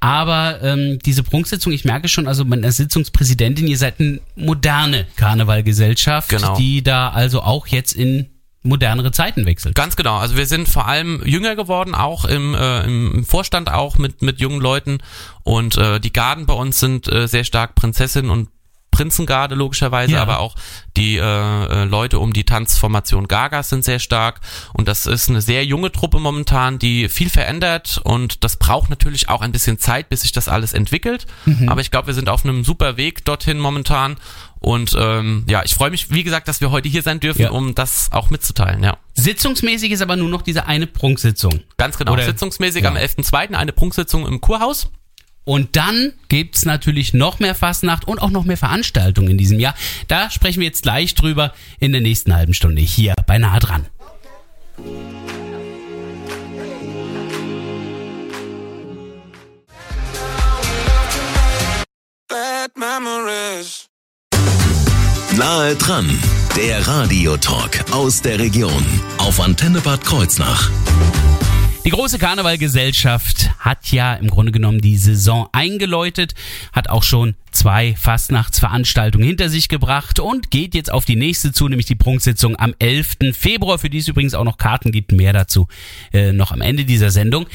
Aber 0.00 0.60
ähm, 0.62 0.98
diese 1.04 1.22
Prunksitzung, 1.22 1.72
ich 1.74 1.84
merke 1.84 2.08
schon, 2.08 2.26
also 2.26 2.44
als 2.62 2.78
Sitzungspräsidentin, 2.78 3.66
ihr 3.68 3.76
seid 3.76 4.00
eine 4.00 4.20
moderne 4.34 5.06
Karnevalgesellschaft, 5.16 6.30
Genau. 6.30 6.56
die 6.56 6.82
da 6.82 7.10
also 7.20 7.42
auch 7.42 7.66
jetzt 7.66 7.92
in 7.92 8.30
modernere 8.62 9.10
Zeiten 9.12 9.46
wechselt. 9.46 9.74
Ganz 9.74 9.96
genau. 9.96 10.16
Also 10.18 10.36
wir 10.36 10.46
sind 10.46 10.68
vor 10.68 10.86
allem 10.86 11.22
jünger 11.24 11.56
geworden, 11.56 11.94
auch 11.94 12.24
im, 12.26 12.54
äh, 12.54 12.82
im 12.84 13.24
Vorstand 13.24 13.70
auch 13.72 13.96
mit, 13.96 14.20
mit 14.22 14.40
jungen 14.40 14.60
Leuten. 14.60 14.98
Und 15.44 15.76
äh, 15.78 15.98
die 16.00 16.12
Garden 16.12 16.46
bei 16.46 16.54
uns 16.54 16.78
sind 16.80 17.10
äh, 17.10 17.26
sehr 17.26 17.44
stark 17.44 17.74
Prinzessin 17.74 18.28
und 18.28 18.48
Prinzengarde 18.90 19.54
logischerweise, 19.54 20.14
Ja. 20.14 20.20
aber 20.22 20.40
auch 20.40 20.56
die 20.96 21.16
äh, 21.16 21.22
äh, 21.22 21.84
Leute 21.84 22.18
um 22.18 22.32
die 22.34 22.44
Tanzformation 22.44 23.28
Gagas 23.28 23.70
sind 23.70 23.84
sehr 23.84 24.00
stark 24.00 24.40
und 24.74 24.88
das 24.88 25.06
ist 25.06 25.30
eine 25.30 25.40
sehr 25.40 25.64
junge 25.64 25.90
Truppe 25.92 26.18
momentan, 26.18 26.78
die 26.78 27.08
viel 27.08 27.30
verändert 27.30 28.00
und 28.02 28.42
das 28.44 28.56
braucht 28.56 28.90
natürlich 28.90 29.28
auch 29.28 29.40
ein 29.42 29.52
bisschen 29.52 29.78
Zeit, 29.78 30.08
bis 30.10 30.22
sich 30.22 30.32
das 30.32 30.48
alles 30.48 30.72
entwickelt. 30.74 31.26
Aber 31.68 31.80
ich 31.80 31.90
glaube, 31.92 32.08
wir 32.08 32.14
sind 32.14 32.28
auf 32.28 32.44
einem 32.44 32.64
super 32.64 32.96
Weg 32.98 33.24
dorthin 33.24 33.58
momentan 33.60 34.16
und 34.60 34.94
ähm, 34.98 35.44
ja, 35.48 35.62
ich 35.64 35.74
freue 35.74 35.90
mich, 35.90 36.10
wie 36.10 36.22
gesagt, 36.22 36.46
dass 36.48 36.60
wir 36.60 36.70
heute 36.70 36.88
hier 36.88 37.02
sein 37.02 37.18
dürfen, 37.20 37.42
Ja. 37.42 37.50
um 37.50 37.74
das 37.74 38.12
auch 38.12 38.30
mitzuteilen. 38.30 38.82
Ja. 38.82 38.98
Sitzungsmäßig 39.14 39.90
ist 39.92 40.02
aber 40.02 40.16
nur 40.16 40.28
noch 40.28 40.42
diese 40.42 40.66
eine 40.66 40.86
Prunksitzung. 40.86 41.60
Ganz 41.76 41.98
genau. 41.98 42.12
Oder- 42.12 42.24
Sitzungsmäßig 42.24 42.82
Ja. 42.84 42.90
am 42.90 42.96
11.2. 42.96 43.54
eine 43.54 43.72
Prunksitzung 43.72 44.26
im 44.26 44.40
Kurhaus. 44.40 44.90
Und 45.44 45.74
dann 45.76 46.12
gibt's 46.28 46.64
natürlich 46.66 47.14
noch 47.14 47.40
mehr 47.40 47.54
Fastnacht 47.54 48.06
und 48.06 48.20
auch 48.20 48.30
noch 48.30 48.44
mehr 48.44 48.58
Veranstaltungen 48.58 49.30
in 49.30 49.38
diesem 49.38 49.58
Jahr. 49.58 49.74
Da 50.06 50.30
sprechen 50.30 50.60
wir 50.60 50.66
jetzt 50.66 50.82
gleich 50.82 51.14
drüber 51.14 51.54
in 51.80 51.92
der 51.92 52.02
nächsten 52.02 52.34
halben 52.34 52.52
Stunde 52.54 52.82
hier 52.82 53.14
bei 53.26 53.38
Nah 53.38 53.58
dran. 53.58 53.86
Nahe 65.70 65.76
dran, 65.76 66.18
der 66.56 66.84
Radiotalk 66.88 67.84
aus 67.92 68.22
der 68.22 68.40
Region 68.40 68.84
auf 69.18 69.38
Antenne 69.38 69.80
Bad 69.80 70.04
Kreuznach. 70.04 70.68
Die 71.82 71.90
große 71.90 72.18
Karnevalgesellschaft 72.18 73.50
hat 73.58 73.90
ja 73.90 74.12
im 74.12 74.28
Grunde 74.28 74.52
genommen 74.52 74.82
die 74.82 74.98
Saison 74.98 75.48
eingeläutet, 75.52 76.34
hat 76.74 76.90
auch 76.90 77.02
schon 77.02 77.36
zwei 77.52 77.94
Fastnachtsveranstaltungen 77.96 79.26
hinter 79.26 79.48
sich 79.48 79.68
gebracht 79.68 80.20
und 80.20 80.50
geht 80.50 80.74
jetzt 80.74 80.92
auf 80.92 81.06
die 81.06 81.16
nächste 81.16 81.52
zu, 81.52 81.68
nämlich 81.68 81.86
die 81.86 81.94
Prunksitzung 81.94 82.54
am 82.58 82.74
11. 82.78 83.16
Februar, 83.32 83.78
für 83.78 83.88
die 83.88 83.96
es 83.96 84.08
übrigens 84.08 84.34
auch 84.34 84.44
noch 84.44 84.58
Karten 84.58 84.92
gibt, 84.92 85.12
mehr 85.12 85.32
dazu 85.32 85.68
äh, 86.12 86.32
noch 86.32 86.52
am 86.52 86.60
Ende 86.60 86.84
dieser 86.84 87.10
Sendung. 87.10 87.46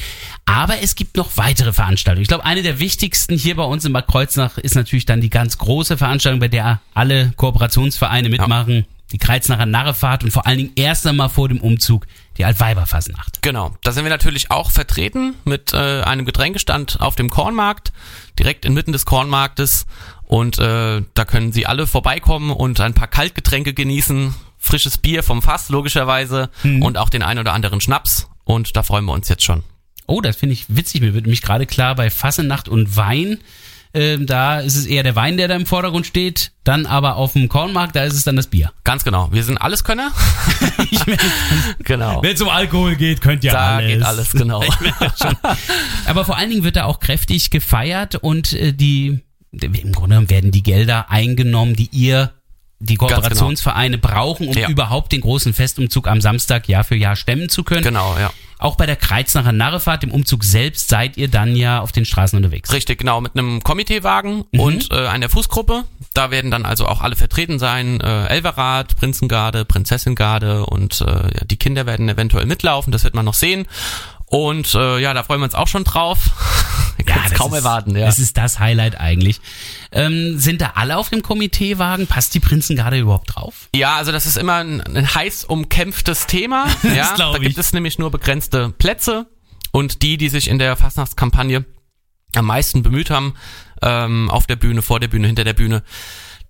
Aber 0.44 0.82
es 0.82 0.96
gibt 0.96 1.16
noch 1.16 1.36
weitere 1.36 1.72
Veranstaltungen. 1.72 2.22
Ich 2.22 2.28
glaube, 2.28 2.44
eine 2.44 2.62
der 2.62 2.80
wichtigsten 2.80 3.36
hier 3.36 3.54
bei 3.54 3.64
uns 3.64 3.84
in 3.84 3.92
Bad 3.92 4.08
Kreuznach 4.08 4.58
ist 4.58 4.74
natürlich 4.74 5.06
dann 5.06 5.20
die 5.20 5.30
ganz 5.30 5.56
große 5.56 5.96
Veranstaltung, 5.96 6.40
bei 6.40 6.48
der 6.48 6.80
alle 6.94 7.32
Kooperationsvereine 7.36 8.28
mitmachen. 8.28 8.74
Ja. 8.74 8.95
Die 9.12 9.18
Kreuznacher 9.18 9.66
Narrefahrt 9.66 10.24
und 10.24 10.32
vor 10.32 10.46
allen 10.46 10.58
Dingen 10.58 10.72
erst 10.74 11.06
einmal 11.06 11.28
vor 11.28 11.48
dem 11.48 11.60
Umzug 11.60 12.06
die 12.38 12.44
Altweiberfasnacht. 12.44 13.40
Genau, 13.42 13.76
da 13.82 13.92
sind 13.92 14.04
wir 14.04 14.10
natürlich 14.10 14.50
auch 14.50 14.70
vertreten 14.70 15.34
mit 15.44 15.72
äh, 15.72 16.02
einem 16.02 16.26
Getränkestand 16.26 17.00
auf 17.00 17.14
dem 17.14 17.30
Kornmarkt, 17.30 17.92
direkt 18.38 18.64
inmitten 18.64 18.92
des 18.92 19.06
Kornmarktes. 19.06 19.86
Und 20.24 20.58
äh, 20.58 21.02
da 21.14 21.24
können 21.24 21.52
Sie 21.52 21.66
alle 21.66 21.86
vorbeikommen 21.86 22.50
und 22.50 22.80
ein 22.80 22.94
paar 22.94 23.06
Kaltgetränke 23.06 23.74
genießen, 23.74 24.34
frisches 24.58 24.98
Bier 24.98 25.22
vom 25.22 25.40
Fass 25.40 25.68
logischerweise 25.68 26.50
mhm. 26.64 26.82
und 26.82 26.98
auch 26.98 27.08
den 27.08 27.22
ein 27.22 27.38
oder 27.38 27.52
anderen 27.52 27.80
Schnaps. 27.80 28.28
Und 28.44 28.76
da 28.76 28.82
freuen 28.82 29.04
wir 29.04 29.12
uns 29.12 29.28
jetzt 29.28 29.44
schon. 29.44 29.62
Oh, 30.06 30.20
das 30.20 30.36
finde 30.36 30.54
ich 30.54 30.66
witzig. 30.68 31.00
Mir 31.00 31.14
wird 31.14 31.26
mich 31.26 31.42
gerade 31.42 31.66
klar 31.66 31.94
bei 31.94 32.10
Fassenacht 32.10 32.68
und 32.68 32.96
Wein 32.96 33.38
ähm, 33.96 34.26
da 34.26 34.60
ist 34.60 34.76
es 34.76 34.84
eher 34.84 35.02
der 35.02 35.16
Wein, 35.16 35.38
der 35.38 35.48
da 35.48 35.56
im 35.56 35.64
Vordergrund 35.64 36.06
steht. 36.06 36.52
Dann 36.64 36.84
aber 36.84 37.16
auf 37.16 37.32
dem 37.32 37.48
Kornmarkt, 37.48 37.96
da 37.96 38.04
ist 38.04 38.12
es 38.12 38.24
dann 38.24 38.36
das 38.36 38.46
Bier. 38.48 38.72
Ganz 38.84 39.04
genau. 39.04 39.32
Wir 39.32 39.42
sind 39.42 39.56
alles 39.56 39.84
Könner. 39.84 40.12
genau. 41.78 42.22
Wenn 42.22 42.34
es 42.34 42.42
um 42.42 42.50
Alkohol 42.50 42.96
geht, 42.96 43.22
könnt 43.22 43.42
ihr 43.42 43.52
da 43.52 43.76
alles. 43.76 43.88
Da 43.88 43.94
geht 43.94 44.02
alles, 44.04 44.32
genau. 44.32 44.62
aber 46.06 46.24
vor 46.26 46.36
allen 46.36 46.50
Dingen 46.50 46.62
wird 46.62 46.76
da 46.76 46.84
auch 46.84 47.00
kräftig 47.00 47.50
gefeiert 47.50 48.16
und 48.16 48.52
äh, 48.52 48.72
die, 48.72 49.20
im 49.52 49.92
Grunde 49.92 50.28
werden 50.28 50.50
die 50.50 50.62
Gelder 50.62 51.10
eingenommen, 51.10 51.74
die 51.74 51.88
ihr 51.90 52.32
die 52.78 52.96
genau. 52.96 53.14
Kooperationsvereine 53.14 53.98
genau. 53.98 54.14
brauchen, 54.14 54.48
um 54.48 54.56
ja. 54.56 54.68
überhaupt 54.68 55.12
den 55.12 55.22
großen 55.22 55.52
Festumzug 55.52 56.08
am 56.08 56.20
Samstag 56.20 56.68
Jahr 56.68 56.84
für 56.84 56.96
Jahr 56.96 57.16
stemmen 57.16 57.48
zu 57.48 57.64
können. 57.64 57.82
Genau, 57.82 58.16
ja. 58.18 58.30
Auch 58.58 58.76
bei 58.76 58.86
der 58.86 58.96
Kreuznacher 58.96 59.52
Narrefahrt, 59.52 60.02
dem 60.02 60.10
Umzug 60.10 60.42
selbst, 60.42 60.88
seid 60.88 61.18
ihr 61.18 61.28
dann 61.28 61.56
ja 61.56 61.80
auf 61.80 61.92
den 61.92 62.06
Straßen 62.06 62.38
unterwegs. 62.38 62.72
Richtig, 62.72 62.98
genau, 62.98 63.20
mit 63.20 63.36
einem 63.36 63.62
Komiteewagen 63.62 64.44
mhm. 64.50 64.60
und 64.60 64.92
äh, 64.92 65.08
einer 65.08 65.28
Fußgruppe. 65.28 65.84
Da 66.14 66.30
werden 66.30 66.50
dann 66.50 66.64
also 66.64 66.86
auch 66.86 67.02
alle 67.02 67.16
vertreten 67.16 67.58
sein. 67.58 68.00
Äh, 68.00 68.28
Elverrad, 68.28 68.96
Prinzengarde, 68.96 69.66
Prinzessingarde 69.66 70.64
und 70.64 71.02
äh, 71.02 71.04
ja, 71.04 71.44
die 71.44 71.58
Kinder 71.58 71.84
werden 71.84 72.08
eventuell 72.08 72.46
mitlaufen, 72.46 72.92
das 72.92 73.04
wird 73.04 73.14
man 73.14 73.26
noch 73.26 73.34
sehen. 73.34 73.66
Und 74.26 74.74
äh, 74.74 74.98
ja, 74.98 75.14
da 75.14 75.22
freuen 75.22 75.40
wir 75.40 75.44
uns 75.44 75.54
auch 75.54 75.68
schon 75.68 75.84
drauf. 75.84 76.18
Ich 76.98 77.06
ja, 77.06 77.16
kaum 77.34 77.52
ist, 77.52 77.58
erwarten, 77.58 77.94
ja. 77.94 78.06
Das 78.06 78.18
ist 78.18 78.38
das 78.38 78.58
Highlight 78.58 78.98
eigentlich. 78.98 79.42
Ähm, 79.92 80.38
sind 80.38 80.62
da 80.62 80.72
alle 80.76 80.96
auf 80.96 81.10
dem 81.10 81.20
Komiteewagen? 81.20 82.06
Passt 82.06 82.32
die 82.32 82.40
Prinzengarde 82.40 82.98
überhaupt 82.98 83.36
drauf? 83.36 83.68
Ja, 83.74 83.96
also 83.96 84.12
das 84.12 84.24
ist 84.24 84.38
immer 84.38 84.54
ein, 84.54 84.80
ein 84.80 85.14
heiß 85.14 85.44
umkämpftes 85.44 86.26
Thema. 86.26 86.66
ja, 86.82 87.14
da 87.18 87.36
gibt 87.36 87.58
es 87.58 87.74
nämlich 87.74 87.98
nur 87.98 88.10
begrenzte 88.10 88.70
Plätze 88.70 89.26
und 89.72 90.00
die, 90.00 90.16
die 90.16 90.30
sich 90.30 90.48
in 90.48 90.58
der 90.58 90.74
Fastnachtskampagne 90.74 91.66
am 92.34 92.46
meisten 92.46 92.82
bemüht 92.82 93.10
haben, 93.10 93.34
ähm, 93.82 94.30
auf 94.30 94.46
der 94.46 94.56
Bühne, 94.56 94.80
vor 94.80 94.98
der 94.98 95.08
Bühne, 95.08 95.26
hinter 95.26 95.44
der 95.44 95.52
Bühne, 95.52 95.82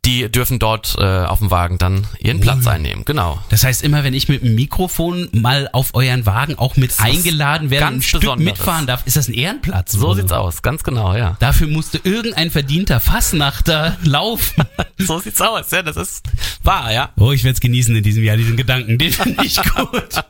die 0.07 0.31
dürfen 0.31 0.59
dort 0.59 0.97
äh, 0.99 1.03
auf 1.03 1.41
dem 1.41 1.51
Wagen 1.51 1.79
dann 1.79 2.07
ihren 2.19 2.41
Platz 2.41 2.67
uh. 2.67 2.71
einnehmen. 2.71 3.05
Genau. 3.05 3.43
Das 3.49 3.65
heißt, 3.65 3.83
immer 3.83 4.05
wenn 4.05 4.15
ich 4.15 4.29
mit 4.29 4.43
dem 4.43 4.55
Mikrofon 4.55 5.29
mal 5.33 5.69
auf 5.73 5.95
euren 5.95 6.25
Wagen 6.27 6.55
auch 6.57 6.77
mit 6.77 6.95
eingeladen 7.01 7.71
werde 7.71 7.87
und 7.87 7.95
ein 7.95 8.03
Stück 8.03 8.39
mitfahren 8.39 8.87
darf, 8.87 9.07
ist 9.07 9.17
das 9.17 9.29
ein 9.29 9.35
Ehrenplatz? 9.35 9.93
So 9.93 10.15
sieht's 10.15 10.33
aus, 10.33 10.63
ganz 10.63 10.85
genau, 10.85 11.15
ja. 11.15 11.37
Dafür 11.41 11.67
musste 11.67 12.01
irgendein 12.03 12.51
verdienter 12.51 13.01
Fassnachter 13.01 13.97
laufen. 14.05 14.65
so 14.99 15.19
sieht's 15.19 15.41
aus, 15.41 15.71
ja, 15.73 15.83
das 15.83 15.97
ist 15.97 16.25
wahr, 16.63 16.93
ja. 16.93 17.11
Oh, 17.17 17.33
ich 17.33 17.43
werde 17.43 17.55
es 17.55 17.61
genießen 17.61 17.95
in 17.95 18.03
diesem 18.03 18.23
Jahr, 18.23 18.37
diesen 18.37 18.57
Gedanken, 18.57 18.99
den 18.99 19.13
finde 19.13 19.45
ich 19.45 19.57
gut. 19.75 20.23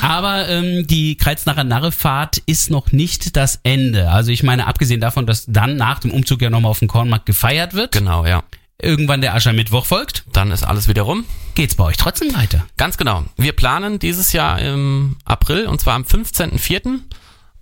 Aber 0.00 0.48
ähm, 0.48 0.86
die 0.86 1.16
Kreuznacher 1.16 1.64
Narrefahrt 1.64 2.38
ist 2.46 2.70
noch 2.70 2.92
nicht 2.92 3.36
das 3.36 3.58
Ende. 3.64 4.10
Also 4.10 4.30
ich 4.30 4.44
meine, 4.44 4.68
abgesehen 4.68 5.00
davon, 5.00 5.26
dass 5.26 5.46
dann 5.46 5.76
nach 5.76 5.98
dem 5.98 6.12
Umzug 6.12 6.42
ja 6.42 6.50
nochmal 6.50 6.70
auf 6.70 6.78
dem 6.78 6.86
Kornmarkt 6.86 7.26
gefeiert 7.26 7.74
wird. 7.74 7.92
Genau, 7.92 8.24
ja 8.26 8.44
irgendwann 8.82 9.20
der 9.20 9.34
Aschermittwoch 9.34 9.86
folgt, 9.86 10.24
dann 10.32 10.50
ist 10.50 10.64
alles 10.64 10.88
wieder 10.88 11.02
rum. 11.02 11.24
Geht's 11.54 11.74
bei 11.74 11.84
euch 11.84 11.96
trotzdem 11.96 12.34
weiter? 12.34 12.66
Ganz 12.76 12.96
genau. 12.96 13.24
Wir 13.36 13.52
planen 13.52 13.98
dieses 13.98 14.32
Jahr 14.32 14.58
im 14.60 15.16
April 15.24 15.66
und 15.66 15.80
zwar 15.80 15.94
am 15.94 16.02
15.04. 16.02 17.00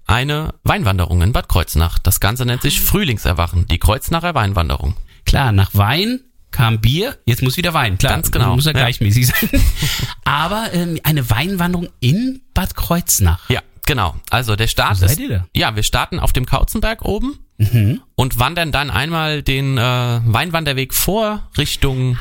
eine 0.07 0.55
Weinwanderung 0.65 1.23
in 1.23 1.33
Bad 1.33 1.49
Kreuznach. 1.49 1.99
Das 1.99 2.21
Ganze 2.21 2.45
nennt 2.45 2.63
sich 2.63 2.81
Frühlingserwachen, 2.81 3.67
die 3.67 3.79
Kreuznacher 3.79 4.35
Weinwanderung. 4.35 4.95
Klar, 5.25 5.53
nach 5.53 5.71
Wein 5.75 6.21
kam 6.51 6.81
Bier, 6.81 7.19
jetzt 7.27 7.43
muss 7.43 7.57
wieder 7.57 7.75
Wein. 7.75 7.99
Klar, 7.99 8.15
Ganz 8.15 8.31
genau. 8.31 8.55
muss 8.55 8.65
ja 8.65 8.73
gleichmäßig 8.73 9.27
sein. 9.27 9.51
Aber 10.25 10.73
ähm, 10.73 10.99
eine 11.03 11.29
Weinwanderung 11.31 11.89
in 12.01 12.41
Bad 12.55 12.75
Kreuznach. 12.75 13.51
Ja, 13.51 13.61
genau. 13.87 14.17
Also 14.31 14.57
der 14.57 14.67
Start 14.67 14.93
Wo 14.93 15.01
seid 15.07 15.11
ist. 15.11 15.19
Ihr 15.19 15.29
da? 15.29 15.47
Ja, 15.55 15.77
wir 15.77 15.83
starten 15.83 16.19
auf 16.19 16.33
dem 16.33 16.47
Kauzenberg 16.47 17.05
oben 17.05 17.39
mhm. 17.59 18.01
und 18.15 18.39
wandern 18.39 18.73
dann 18.73 18.91
einmal 18.91 19.43
den 19.43 19.77
äh, 19.77 19.81
Weinwanderweg 20.25 20.95
vor 20.95 21.49
Richtung 21.59 22.19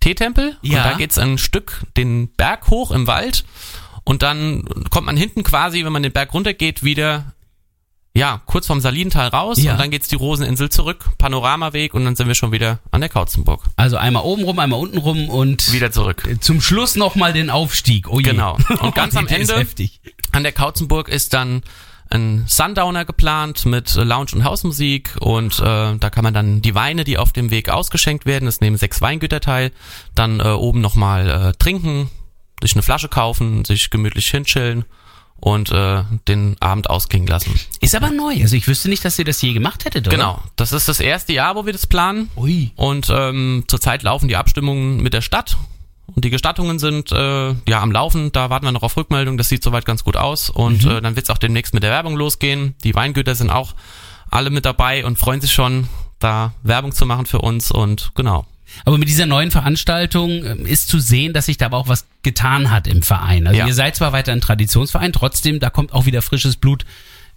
Teetempel. 0.00 0.56
Ja. 0.62 0.78
Und 0.78 0.90
da 0.90 0.96
geht's 0.98 1.18
ein 1.18 1.38
Stück 1.38 1.82
den 1.96 2.28
Berg 2.28 2.68
hoch 2.68 2.90
im 2.90 3.06
Wald. 3.06 3.44
Und 4.04 4.22
dann 4.22 4.64
kommt 4.90 5.06
man 5.06 5.16
hinten 5.16 5.42
quasi, 5.42 5.84
wenn 5.84 5.92
man 5.92 6.02
den 6.02 6.12
Berg 6.12 6.34
runtergeht, 6.34 6.82
wieder 6.82 7.32
ja, 8.14 8.42
kurz 8.44 8.66
vom 8.66 8.80
Salintal 8.80 9.28
raus 9.28 9.62
ja. 9.62 9.72
und 9.72 9.80
dann 9.80 9.90
geht's 9.90 10.08
die 10.08 10.16
Roseninsel 10.16 10.68
zurück, 10.68 11.10
Panoramaweg 11.16 11.94
und 11.94 12.04
dann 12.04 12.14
sind 12.14 12.28
wir 12.28 12.34
schon 12.34 12.52
wieder 12.52 12.78
an 12.90 13.00
der 13.00 13.08
Kautzenburg. 13.08 13.62
Also 13.76 13.96
einmal 13.96 14.24
oben 14.24 14.44
rum, 14.44 14.58
einmal 14.58 14.80
unten 14.80 14.98
rum 14.98 15.30
und 15.30 15.72
wieder 15.72 15.92
zurück. 15.92 16.28
Zum 16.40 16.60
Schluss 16.60 16.94
nochmal 16.94 17.32
den 17.32 17.48
Aufstieg. 17.48 18.08
Oh 18.08 18.18
je. 18.18 18.32
Genau. 18.32 18.58
Und 18.80 18.94
ganz 18.94 19.16
am 19.16 19.26
Ende 19.28 19.66
an 20.32 20.42
der 20.42 20.52
Kautzenburg 20.52 21.08
ist 21.08 21.32
dann 21.32 21.62
ein 22.12 22.44
Sundowner 22.46 23.04
geplant 23.04 23.64
mit 23.64 23.94
Lounge 23.94 24.32
und 24.34 24.44
Hausmusik 24.44 25.16
und 25.20 25.58
äh, 25.58 25.96
da 25.96 26.10
kann 26.10 26.24
man 26.24 26.34
dann 26.34 26.62
die 26.62 26.74
Weine, 26.74 27.04
die 27.04 27.18
auf 27.18 27.32
dem 27.32 27.50
Weg 27.50 27.70
ausgeschenkt 27.70 28.26
werden, 28.26 28.46
es 28.46 28.60
nehmen 28.60 28.76
sechs 28.76 29.00
Weingüter 29.00 29.40
teil, 29.40 29.72
dann 30.14 30.40
äh, 30.40 30.48
oben 30.48 30.80
nochmal 30.80 31.28
äh, 31.28 31.52
trinken, 31.58 32.10
sich 32.60 32.74
eine 32.74 32.82
Flasche 32.82 33.08
kaufen, 33.08 33.64
sich 33.64 33.90
gemütlich 33.90 34.30
hinchillen 34.30 34.84
und 35.36 35.72
äh, 35.72 36.04
den 36.28 36.56
Abend 36.60 36.88
ausklingen 36.88 37.26
lassen. 37.26 37.58
Ist 37.80 37.96
aber 37.96 38.10
neu. 38.10 38.40
Also 38.42 38.54
ich 38.54 38.68
wüsste 38.68 38.88
nicht, 38.88 39.04
dass 39.04 39.18
ihr 39.18 39.24
das 39.24 39.42
je 39.42 39.52
gemacht 39.52 39.84
hättet, 39.84 40.06
oder? 40.06 40.16
Genau. 40.16 40.42
Das 40.54 40.72
ist 40.72 40.88
das 40.88 41.00
erste 41.00 41.32
Jahr, 41.32 41.56
wo 41.56 41.66
wir 41.66 41.72
das 41.72 41.86
planen. 41.86 42.30
Ui. 42.36 42.70
Und 42.76 43.08
ähm, 43.10 43.64
zurzeit 43.66 44.04
laufen 44.04 44.28
die 44.28 44.36
Abstimmungen 44.36 45.02
mit 45.02 45.14
der 45.14 45.20
Stadt 45.22 45.56
und 46.06 46.24
die 46.24 46.30
Gestattungen 46.30 46.78
sind 46.78 47.12
äh, 47.12 47.50
ja 47.68 47.80
am 47.80 47.92
Laufen, 47.92 48.32
da 48.32 48.50
warten 48.50 48.66
wir 48.66 48.72
noch 48.72 48.82
auf 48.82 48.96
Rückmeldung, 48.96 49.38
das 49.38 49.48
sieht 49.48 49.62
soweit 49.62 49.84
ganz 49.84 50.04
gut 50.04 50.16
aus 50.16 50.50
und 50.50 50.84
mhm. 50.84 50.90
äh, 50.90 51.00
dann 51.00 51.16
wird 51.16 51.26
es 51.26 51.30
auch 51.30 51.38
demnächst 51.38 51.74
mit 51.74 51.82
der 51.82 51.90
Werbung 51.90 52.16
losgehen. 52.16 52.74
Die 52.84 52.94
Weingüter 52.94 53.34
sind 53.34 53.50
auch 53.50 53.74
alle 54.30 54.50
mit 54.50 54.64
dabei 54.64 55.04
und 55.04 55.18
freuen 55.18 55.40
sich 55.40 55.52
schon, 55.52 55.88
da 56.18 56.52
Werbung 56.62 56.92
zu 56.92 57.06
machen 57.06 57.26
für 57.26 57.40
uns 57.40 57.70
und 57.70 58.12
genau. 58.14 58.46
Aber 58.84 58.98
mit 58.98 59.08
dieser 59.08 59.26
neuen 59.26 59.50
Veranstaltung 59.50 60.44
ähm, 60.44 60.66
ist 60.66 60.88
zu 60.88 60.98
sehen, 60.98 61.32
dass 61.32 61.46
sich 61.46 61.58
da 61.58 61.66
aber 61.66 61.78
auch 61.78 61.88
was 61.88 62.06
getan 62.22 62.70
hat 62.70 62.86
im 62.86 63.02
Verein. 63.02 63.46
Also 63.46 63.58
ja. 63.58 63.66
ihr 63.66 63.74
seid 63.74 63.96
zwar 63.96 64.12
weiter 64.12 64.32
ein 64.32 64.40
Traditionsverein, 64.40 65.12
trotzdem, 65.12 65.60
da 65.60 65.70
kommt 65.70 65.92
auch 65.92 66.06
wieder 66.06 66.22
frisches 66.22 66.56
Blut 66.56 66.84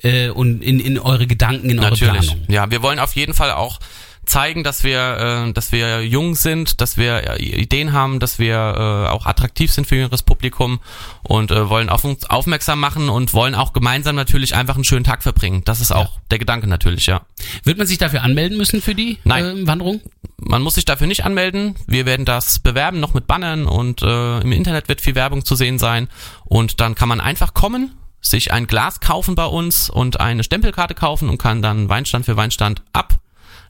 äh, 0.02 0.30
und 0.30 0.62
in, 0.62 0.80
in 0.80 0.98
eure 0.98 1.28
Gedanken, 1.28 1.70
in 1.70 1.80
eure 1.80 1.92
Natürlich. 1.92 2.28
Planung. 2.28 2.46
Ja, 2.48 2.72
wir 2.72 2.82
wollen 2.82 3.00
auf 3.00 3.16
jeden 3.16 3.34
Fall 3.34 3.52
auch 3.52 3.80
zeigen, 4.26 4.64
dass 4.64 4.84
wir, 4.84 5.46
äh, 5.48 5.54
dass 5.54 5.72
wir 5.72 6.06
jung 6.06 6.36
sind, 6.36 6.82
dass 6.82 6.98
wir 6.98 7.40
äh, 7.40 7.44
Ideen 7.44 7.94
haben, 7.94 8.20
dass 8.20 8.40
wir 8.40 8.56
äh, 8.56 9.10
auch 9.10 9.26
attraktiv 9.26 9.72
sind 9.72 9.88
für 9.88 9.96
jüngeres 9.96 10.24
Publikum 10.24 10.80
und 11.24 11.52
äh, 11.52 11.70
wollen 11.70 11.90
auf 11.90 12.04
uns 12.04 12.30
aufmerksam 12.30 12.80
machen 12.80 13.10
und 13.10 13.34
wollen 13.34 13.56
auch 13.56 13.74
gemeinsam 13.74 14.16
natürlich 14.16 14.56
einfach 14.56 14.76
einen 14.76 14.84
schönen 14.84 15.04
Tag 15.04 15.24
verbringen. 15.24 15.64
Das 15.66 15.82
ist 15.82 15.92
auch 15.92 16.16
ja. 16.16 16.22
der 16.32 16.40
Gedanke 16.40 16.68
natürlich, 16.68 17.06
ja. 17.06 17.22
Wird 17.64 17.78
man 17.78 17.88
sich 17.88 17.98
dafür 17.98 18.24
anmelden 18.24 18.58
müssen 18.58 18.82
für 18.82 18.96
die 18.96 19.18
Nein. 19.24 19.44
Äh, 19.44 19.68
Wanderung? 19.68 20.02
Man 20.38 20.62
muss 20.62 20.76
sich 20.76 20.86
dafür 20.86 21.08
nicht 21.08 21.26
anmelden. 21.26 21.76
Wir 21.88 22.06
werden 22.06 22.26
das 22.26 22.60
bewerben, 22.60 23.00
noch 23.00 23.14
mit 23.14 23.28
Bannern 23.28 23.66
und 23.66 24.02
äh, 24.02 24.40
im 24.40 24.52
Internet 24.52 24.90
wird 24.90 25.02
viel 25.02 25.16
Werbung 25.16 25.46
zu 25.46 25.56
sehen 25.56 25.80
sein 25.80 26.10
und 26.44 26.82
dann 26.82 26.96
kann 26.96 27.10
man 27.10 27.22
einfach 27.22 27.54
kommen 27.54 27.92
sich 28.22 28.52
ein 28.52 28.66
Glas 28.66 29.00
kaufen 29.00 29.36
bei 29.36 29.46
uns 29.46 29.90
und 29.90 30.20
eine 30.20 30.44
Stempelkarte 30.44 30.96
kaufen 30.96 31.30
und 31.30 31.38
kann 31.38 31.62
dann 31.62 31.90
Weinstand 31.90 32.26
für 32.26 32.36
Weinstand 32.36 32.82
ab 32.92 33.14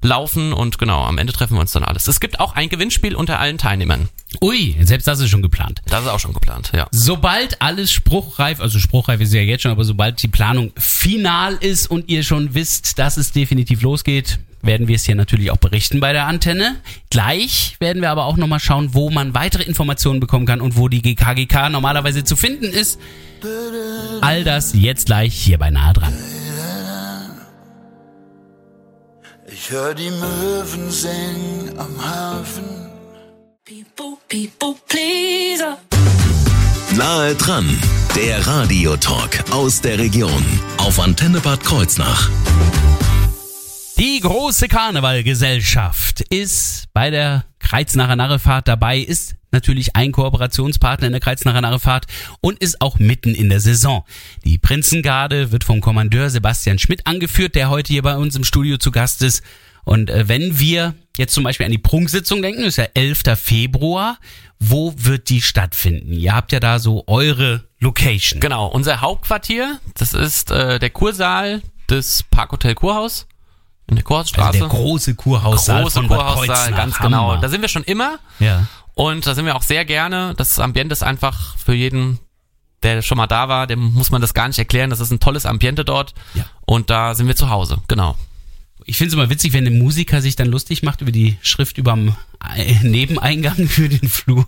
laufen 0.02 0.54
und 0.54 0.78
genau, 0.78 1.04
am 1.04 1.18
Ende 1.18 1.34
treffen 1.34 1.56
wir 1.56 1.62
uns 1.62 1.72
dann 1.72 1.84
alles. 1.84 2.08
Es 2.08 2.20
gibt 2.20 2.40
auch 2.40 2.56
ein 2.56 2.70
Gewinnspiel 2.70 3.16
unter 3.16 3.40
allen 3.40 3.58
Teilnehmern. 3.58 4.10
Ui, 4.42 4.76
selbst 4.82 5.08
das 5.08 5.20
ist 5.20 5.30
schon 5.30 5.42
geplant. 5.42 5.82
Das 5.88 6.04
ist 6.04 6.10
auch 6.10 6.20
schon 6.20 6.34
geplant, 6.34 6.72
ja. 6.76 6.88
Sobald 6.92 7.62
alles 7.62 7.92
spruchreif, 7.92 8.60
also 8.60 8.80
spruchreif 8.80 9.22
ist 9.22 9.34
ja 9.34 9.42
jetzt 9.42 9.62
schon, 9.62 9.72
aber 9.72 9.86
sobald 9.86 10.22
die 10.22 10.28
Planung 10.28 10.72
final 10.78 11.56
ist 11.56 11.90
und 11.90 12.10
ihr 12.10 12.24
schon 12.24 12.54
wisst, 12.54 13.00
dass 13.00 13.18
es 13.18 13.32
definitiv 13.32 13.82
losgeht, 13.82 14.40
werden 14.62 14.88
wir 14.88 14.96
es 14.96 15.06
hier 15.06 15.16
natürlich 15.16 15.52
auch 15.52 15.58
berichten 15.58 16.00
bei 16.00 16.12
der 16.12 16.26
Antenne. 16.26 16.76
Gleich 17.10 17.76
werden 17.80 18.02
wir 18.02 18.10
aber 18.10 18.26
auch 18.26 18.38
nochmal 18.38 18.60
schauen, 18.60 18.94
wo 18.94 19.10
man 19.10 19.34
weitere 19.34 19.64
Informationen 19.64 20.20
bekommen 20.20 20.46
kann 20.46 20.62
und 20.62 20.76
wo 20.76 20.90
die 20.90 21.02
GKGK 21.02 21.70
normalerweise 21.70 22.24
zu 22.24 22.36
finden 22.36 22.66
ist. 22.66 23.00
All 24.22 24.44
das 24.44 24.74
jetzt 24.74 25.06
gleich 25.06 25.36
hier 25.36 25.60
bei 25.60 25.70
Nahe 25.70 25.94
dran. 25.94 26.14
Ich 29.58 29.72
höre 29.72 29.94
die 29.94 30.12
Möwen 30.12 30.92
singen 30.92 31.80
am 31.80 31.98
Hafen. 31.98 32.66
People, 33.64 34.18
people, 34.28 34.76
please. 34.86 35.64
Nahe 36.98 37.36
dran, 37.36 37.66
der 38.18 38.46
Radiotalk 38.46 39.50
aus 39.52 39.80
der 39.80 39.98
Region 39.98 40.44
auf 40.78 41.00
Antenne 41.00 41.40
Bad 41.40 41.64
Kreuznach. 41.64 42.30
Die 43.98 44.20
große 44.20 44.68
Karnevalgesellschaft 44.68 46.20
ist 46.30 46.88
bei 46.92 47.10
der 47.10 47.46
Kreuznacher 47.60 48.18
Narrefahrt 48.18 48.68
dabei, 48.68 49.00
ist 49.00 49.36
natürlich 49.56 49.96
ein 49.96 50.12
Kooperationspartner 50.12 51.08
in 51.08 51.14
der 51.14 51.22
Kreuznacher 51.22 51.62
Narrefahrt 51.62 52.06
und 52.42 52.60
ist 52.60 52.82
auch 52.82 53.00
mitten 53.00 53.34
in 53.34 53.50
der 53.50 53.60
Saison. 53.60 54.04
Die 54.44 54.58
Prinzengarde 54.58 55.52
wird 55.52 55.64
vom 55.64 55.82
Kommandeur 55.82 56.30
Sebastian 56.30 56.78
Schmidt 56.78 57.08
angeführt, 57.08 57.56
der 57.56 57.70
heute 57.70 57.92
hier 57.94 58.04
bei 58.04 58.16
uns 58.16 58.36
im 58.36 58.44
Studio 58.44 58.78
zu 58.78 58.92
Gast 58.92 59.22
ist. 59.24 59.44
Und 59.84 60.10
äh, 60.10 60.28
wenn 60.28 60.60
wir 60.60 60.96
jetzt 61.18 61.34
zum 61.34 61.44
Beispiel 61.44 61.66
an 61.66 61.72
die 61.72 61.78
Prunksitzung 61.78 62.42
denken, 62.42 62.64
ist 62.64 62.78
ja 62.78 62.86
11. 62.94 63.24
Februar, 63.36 64.18
wo 64.60 64.94
wird 64.98 65.30
die 65.30 65.42
stattfinden? 65.42 66.14
Ihr 66.14 66.34
habt 66.36 66.52
ja 66.52 66.60
da 66.60 66.80
so 66.80 67.04
eure 67.08 67.68
Location. 67.80 68.40
Genau, 68.40 68.68
unser 68.68 69.02
Hauptquartier, 69.02 69.80
das 69.96 70.14
ist 70.14 70.50
äh, 70.52 70.80
der 70.80 70.90
Kursaal 70.90 71.62
des 71.90 72.24
Parkhotel 72.24 72.74
Kurhaus 72.74 73.28
in 73.88 73.96
der 73.96 74.04
Kurhausstraße. 74.04 74.48
Also 74.64 74.68
der 74.68 74.68
große 74.70 75.16
Kurhaussaal 75.16 75.84
große 75.84 76.00
von 76.00 76.08
Bad 76.08 76.18
Kurhaussaal, 76.18 76.48
Kreuznach. 76.48 76.78
ganz 76.78 76.98
genau. 76.98 77.32
Hammer. 77.32 77.42
Da 77.42 77.50
sind 77.50 77.62
wir 77.62 77.70
schon 77.70 77.84
immer 77.84 78.18
Ja. 78.40 78.66
Und 78.96 79.28
da 79.28 79.36
sind 79.36 79.46
wir 79.46 79.56
auch 79.56 79.62
sehr 79.64 79.86
gerne. 79.86 80.34
Das 80.38 80.58
Ambiente 80.60 80.94
ist 80.94 81.04
einfach 81.04 81.56
für 81.58 81.74
jeden, 81.74 82.20
der 82.84 83.02
schon 83.02 83.18
mal 83.18 83.28
da 83.28 83.48
war, 83.50 83.68
dem 83.68 83.94
muss 83.94 84.12
man 84.12 84.22
das 84.22 84.34
gar 84.34 84.48
nicht 84.48 84.58
erklären. 84.60 84.90
Das 84.90 85.00
ist 85.00 85.12
ein 85.12 85.20
tolles 85.20 85.46
Ambiente 85.46 85.86
dort 85.86 86.14
Ja. 86.34 86.46
und 86.66 86.90
da 86.90 87.14
sind 87.16 87.28
wir 87.28 87.36
zu 87.36 87.50
Hause, 87.50 87.78
genau. 87.88 88.18
Ich 88.88 88.98
finde 88.98 89.10
es 89.10 89.14
immer 89.16 89.30
witzig, 89.32 89.54
wenn 89.54 89.66
ein 89.66 89.80
Musiker 89.80 90.22
sich 90.22 90.36
dann 90.36 90.48
lustig 90.48 90.84
macht 90.84 91.02
über 91.02 91.12
die 91.12 91.38
Schrift 91.42 91.78
überm 91.80 92.16
Ei- 92.40 92.80
Nebeneingang 92.84 93.68
für 93.68 93.90
den 93.90 94.08
Flur. 94.08 94.46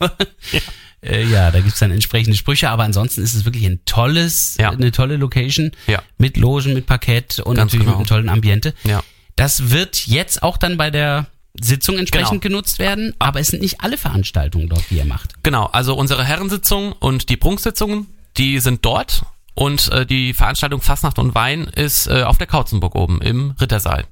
Ja, 0.52 0.60
äh, 1.02 1.24
ja 1.26 1.50
da 1.50 1.60
gibt's 1.60 1.80
dann 1.80 1.90
entsprechende 1.92 2.38
Sprüche, 2.38 2.70
aber 2.70 2.84
ansonsten 2.84 3.24
ist 3.24 3.34
es 3.34 3.46
wirklich 3.46 3.66
ein 3.66 3.80
tolles, 3.86 4.56
Ja. 4.60 4.70
eine 4.70 4.92
tolle 4.92 5.18
Location 5.18 5.72
Ja. 5.88 6.04
mit 6.20 6.38
Logen, 6.38 6.74
mit 6.76 6.86
Parkett 6.86 7.40
und 7.40 7.56
Ganz 7.56 7.72
natürlich 7.72 7.86
genau. 7.88 7.98
mit 8.00 8.12
einem 8.12 8.18
tollen 8.18 8.30
Ambiente. 8.30 8.76
Ja. 8.84 9.02
Das 9.36 9.72
wird 9.72 10.06
jetzt 10.06 10.44
auch 10.44 10.58
dann 10.58 10.78
bei 10.78 10.92
der 10.92 11.26
Sitzung 11.62 11.98
entsprechend 11.98 12.42
Genau. 12.42 12.56
genutzt 12.56 12.80
werden, 12.80 13.14
aber 13.20 13.40
es 13.40 13.48
sind 13.48 13.62
nicht 13.62 13.82
alle 13.82 13.98
Veranstaltungen 13.98 14.70
dort, 14.70 14.84
die 14.90 14.96
ihr 14.98 15.06
macht. 15.06 15.34
Genau, 15.44 15.66
also 15.66 15.96
unsere 15.96 16.24
Herrensitzung 16.24 16.94
und 16.94 17.30
die 17.30 17.38
Prunksitzungen, 17.38 18.08
die 18.38 18.60
sind 18.60 18.84
dort 18.86 19.24
und 19.56 19.92
äh, 19.92 20.06
die 20.06 20.34
Veranstaltung 20.34 20.82
Fastnacht 20.82 21.18
und 21.20 21.34
Wein 21.36 21.64
ist 21.66 22.08
äh, 22.08 22.24
auf 22.24 22.38
der 22.38 22.48
Kauzenburg 22.48 22.96
oben 22.96 23.22
im 23.22 23.56
Rittersaal. 23.60 24.06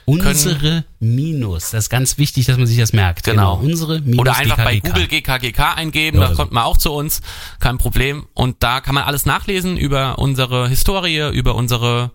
Unsere 0.07 0.85
Minus, 1.01 1.71
das 1.73 1.85
ist 1.85 1.91
ganz 1.91 2.17
wichtig, 2.17 2.47
dass 2.47 2.57
man 2.57 2.67
sich 2.67 2.79
das 2.79 2.93
merkt. 2.93 3.25
Genau. 3.25 3.57
unsere 3.57 4.01
Minus 4.01 4.21
Oder 4.21 4.37
einfach 4.37 4.57
bei 4.57 4.77
GKGK. 4.77 4.93
Google 4.93 5.07
GKGK 5.09 5.75
eingeben, 5.75 6.21
Ja, 6.21 6.29
da 6.29 6.35
kommt 6.35 6.53
man 6.53 6.63
auch 6.63 6.77
zu 6.77 6.93
uns, 6.93 7.23
kein 7.59 7.77
Problem. 7.77 8.27
Und 8.33 8.63
da 8.63 8.81
kann 8.81 8.95
man 8.95 9.05
alles 9.05 9.27
nachlesen 9.27 9.77
über 9.77 10.19
unsere 10.19 10.69
Historie, 10.69 11.29
über 11.33 11.57
unsere 11.57 12.13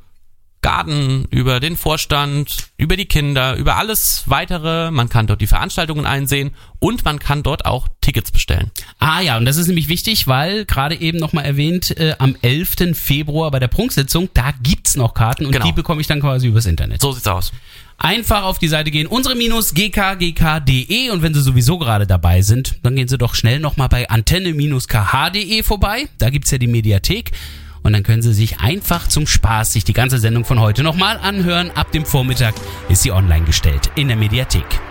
Garten, 0.62 1.26
über 1.32 1.60
den 1.60 1.76
Vorstand, 1.76 2.67
über 2.78 2.95
die 2.95 3.08
Kinder, 3.08 3.56
über 3.56 3.78
alles 3.78 4.24
weitere. 4.28 4.91
Man 4.91 5.10
kann 5.10 5.26
dort 5.26 5.41
die 5.41 5.47
Veranstaltungen 5.47 6.06
einsehen 6.06 6.52
und 6.80 7.04
man 7.04 7.17
kann 7.19 7.41
dort 7.41 7.65
auch 7.65 7.88
Tickets 8.02 8.32
bestellen. 8.32 8.69
Ah 9.00 9.21
ja, 9.21 9.38
und 9.38 9.45
das 9.45 9.58
ist 9.58 9.65
nämlich 9.67 9.88
wichtig, 9.88 10.28
weil 10.28 10.65
gerade 10.65 10.93
eben 10.95 11.17
nochmal 11.17 11.45
erwähnt, 11.45 11.97
äh, 11.97 12.13
am 12.19 12.36
11. 12.41 12.93
Februar 12.95 13.50
bei 13.50 13.58
der 13.60 13.69
Prunksitzung, 13.69 14.30
da 14.36 14.52
gibt's 14.62 14.95
noch 14.95 15.15
Karten 15.15 15.47
und 15.47 15.52
Genau. 15.52 15.65
die 15.65 15.71
bekomme 15.71 16.00
ich 16.02 16.08
dann 16.08 16.21
quasi 16.21 16.47
übers 16.47 16.67
Internet. 16.67 17.02
So 17.02 17.12
sieht's 17.12 17.28
aus. 17.28 17.52
Einfach 17.97 18.43
auf 18.43 18.58
die 18.58 18.67
Seite 18.67 18.89
gehen, 18.89 19.06
unsere-gkgk.de 19.08 21.10
und 21.12 21.21
wenn 21.21 21.34
Sie 21.36 21.41
sowieso 21.41 21.78
gerade 21.78 22.08
dabei 22.08 22.41
sind, 22.41 22.78
dann 22.84 22.95
gehen 22.95 23.08
Sie 23.08 23.17
doch 23.17 23.36
schnell 23.36 23.60
nochmal 23.60 23.89
bei 23.89 24.10
antenne-kh.de 24.10 25.63
vorbei. 25.63 26.08
Da 26.17 26.30
gibt's 26.32 26.50
ja 26.52 26.58
die 26.58 26.67
Mediathek 26.67 27.32
und 27.84 27.94
dann 27.94 28.04
können 28.04 28.22
Sie 28.22 28.34
sich 28.34 28.60
einfach 28.60 29.08
zum 29.08 29.28
Spaß 29.28 29.74
sich 29.74 29.84
die 29.84 29.94
ganze 29.94 30.20
Sendung 30.20 30.46
von 30.46 30.60
heute 30.60 30.84
nochmal 30.84 31.17
anhören. 31.17 31.72
Ab 31.72 31.91
dem 31.91 32.06
Vormittag 32.06 32.54
ist 32.89 33.04
sie 33.04 33.12
online 33.12 33.46
gestellt 33.46 33.91
in 33.96 34.08
der 34.08 34.17
Mediathek. 34.17 34.91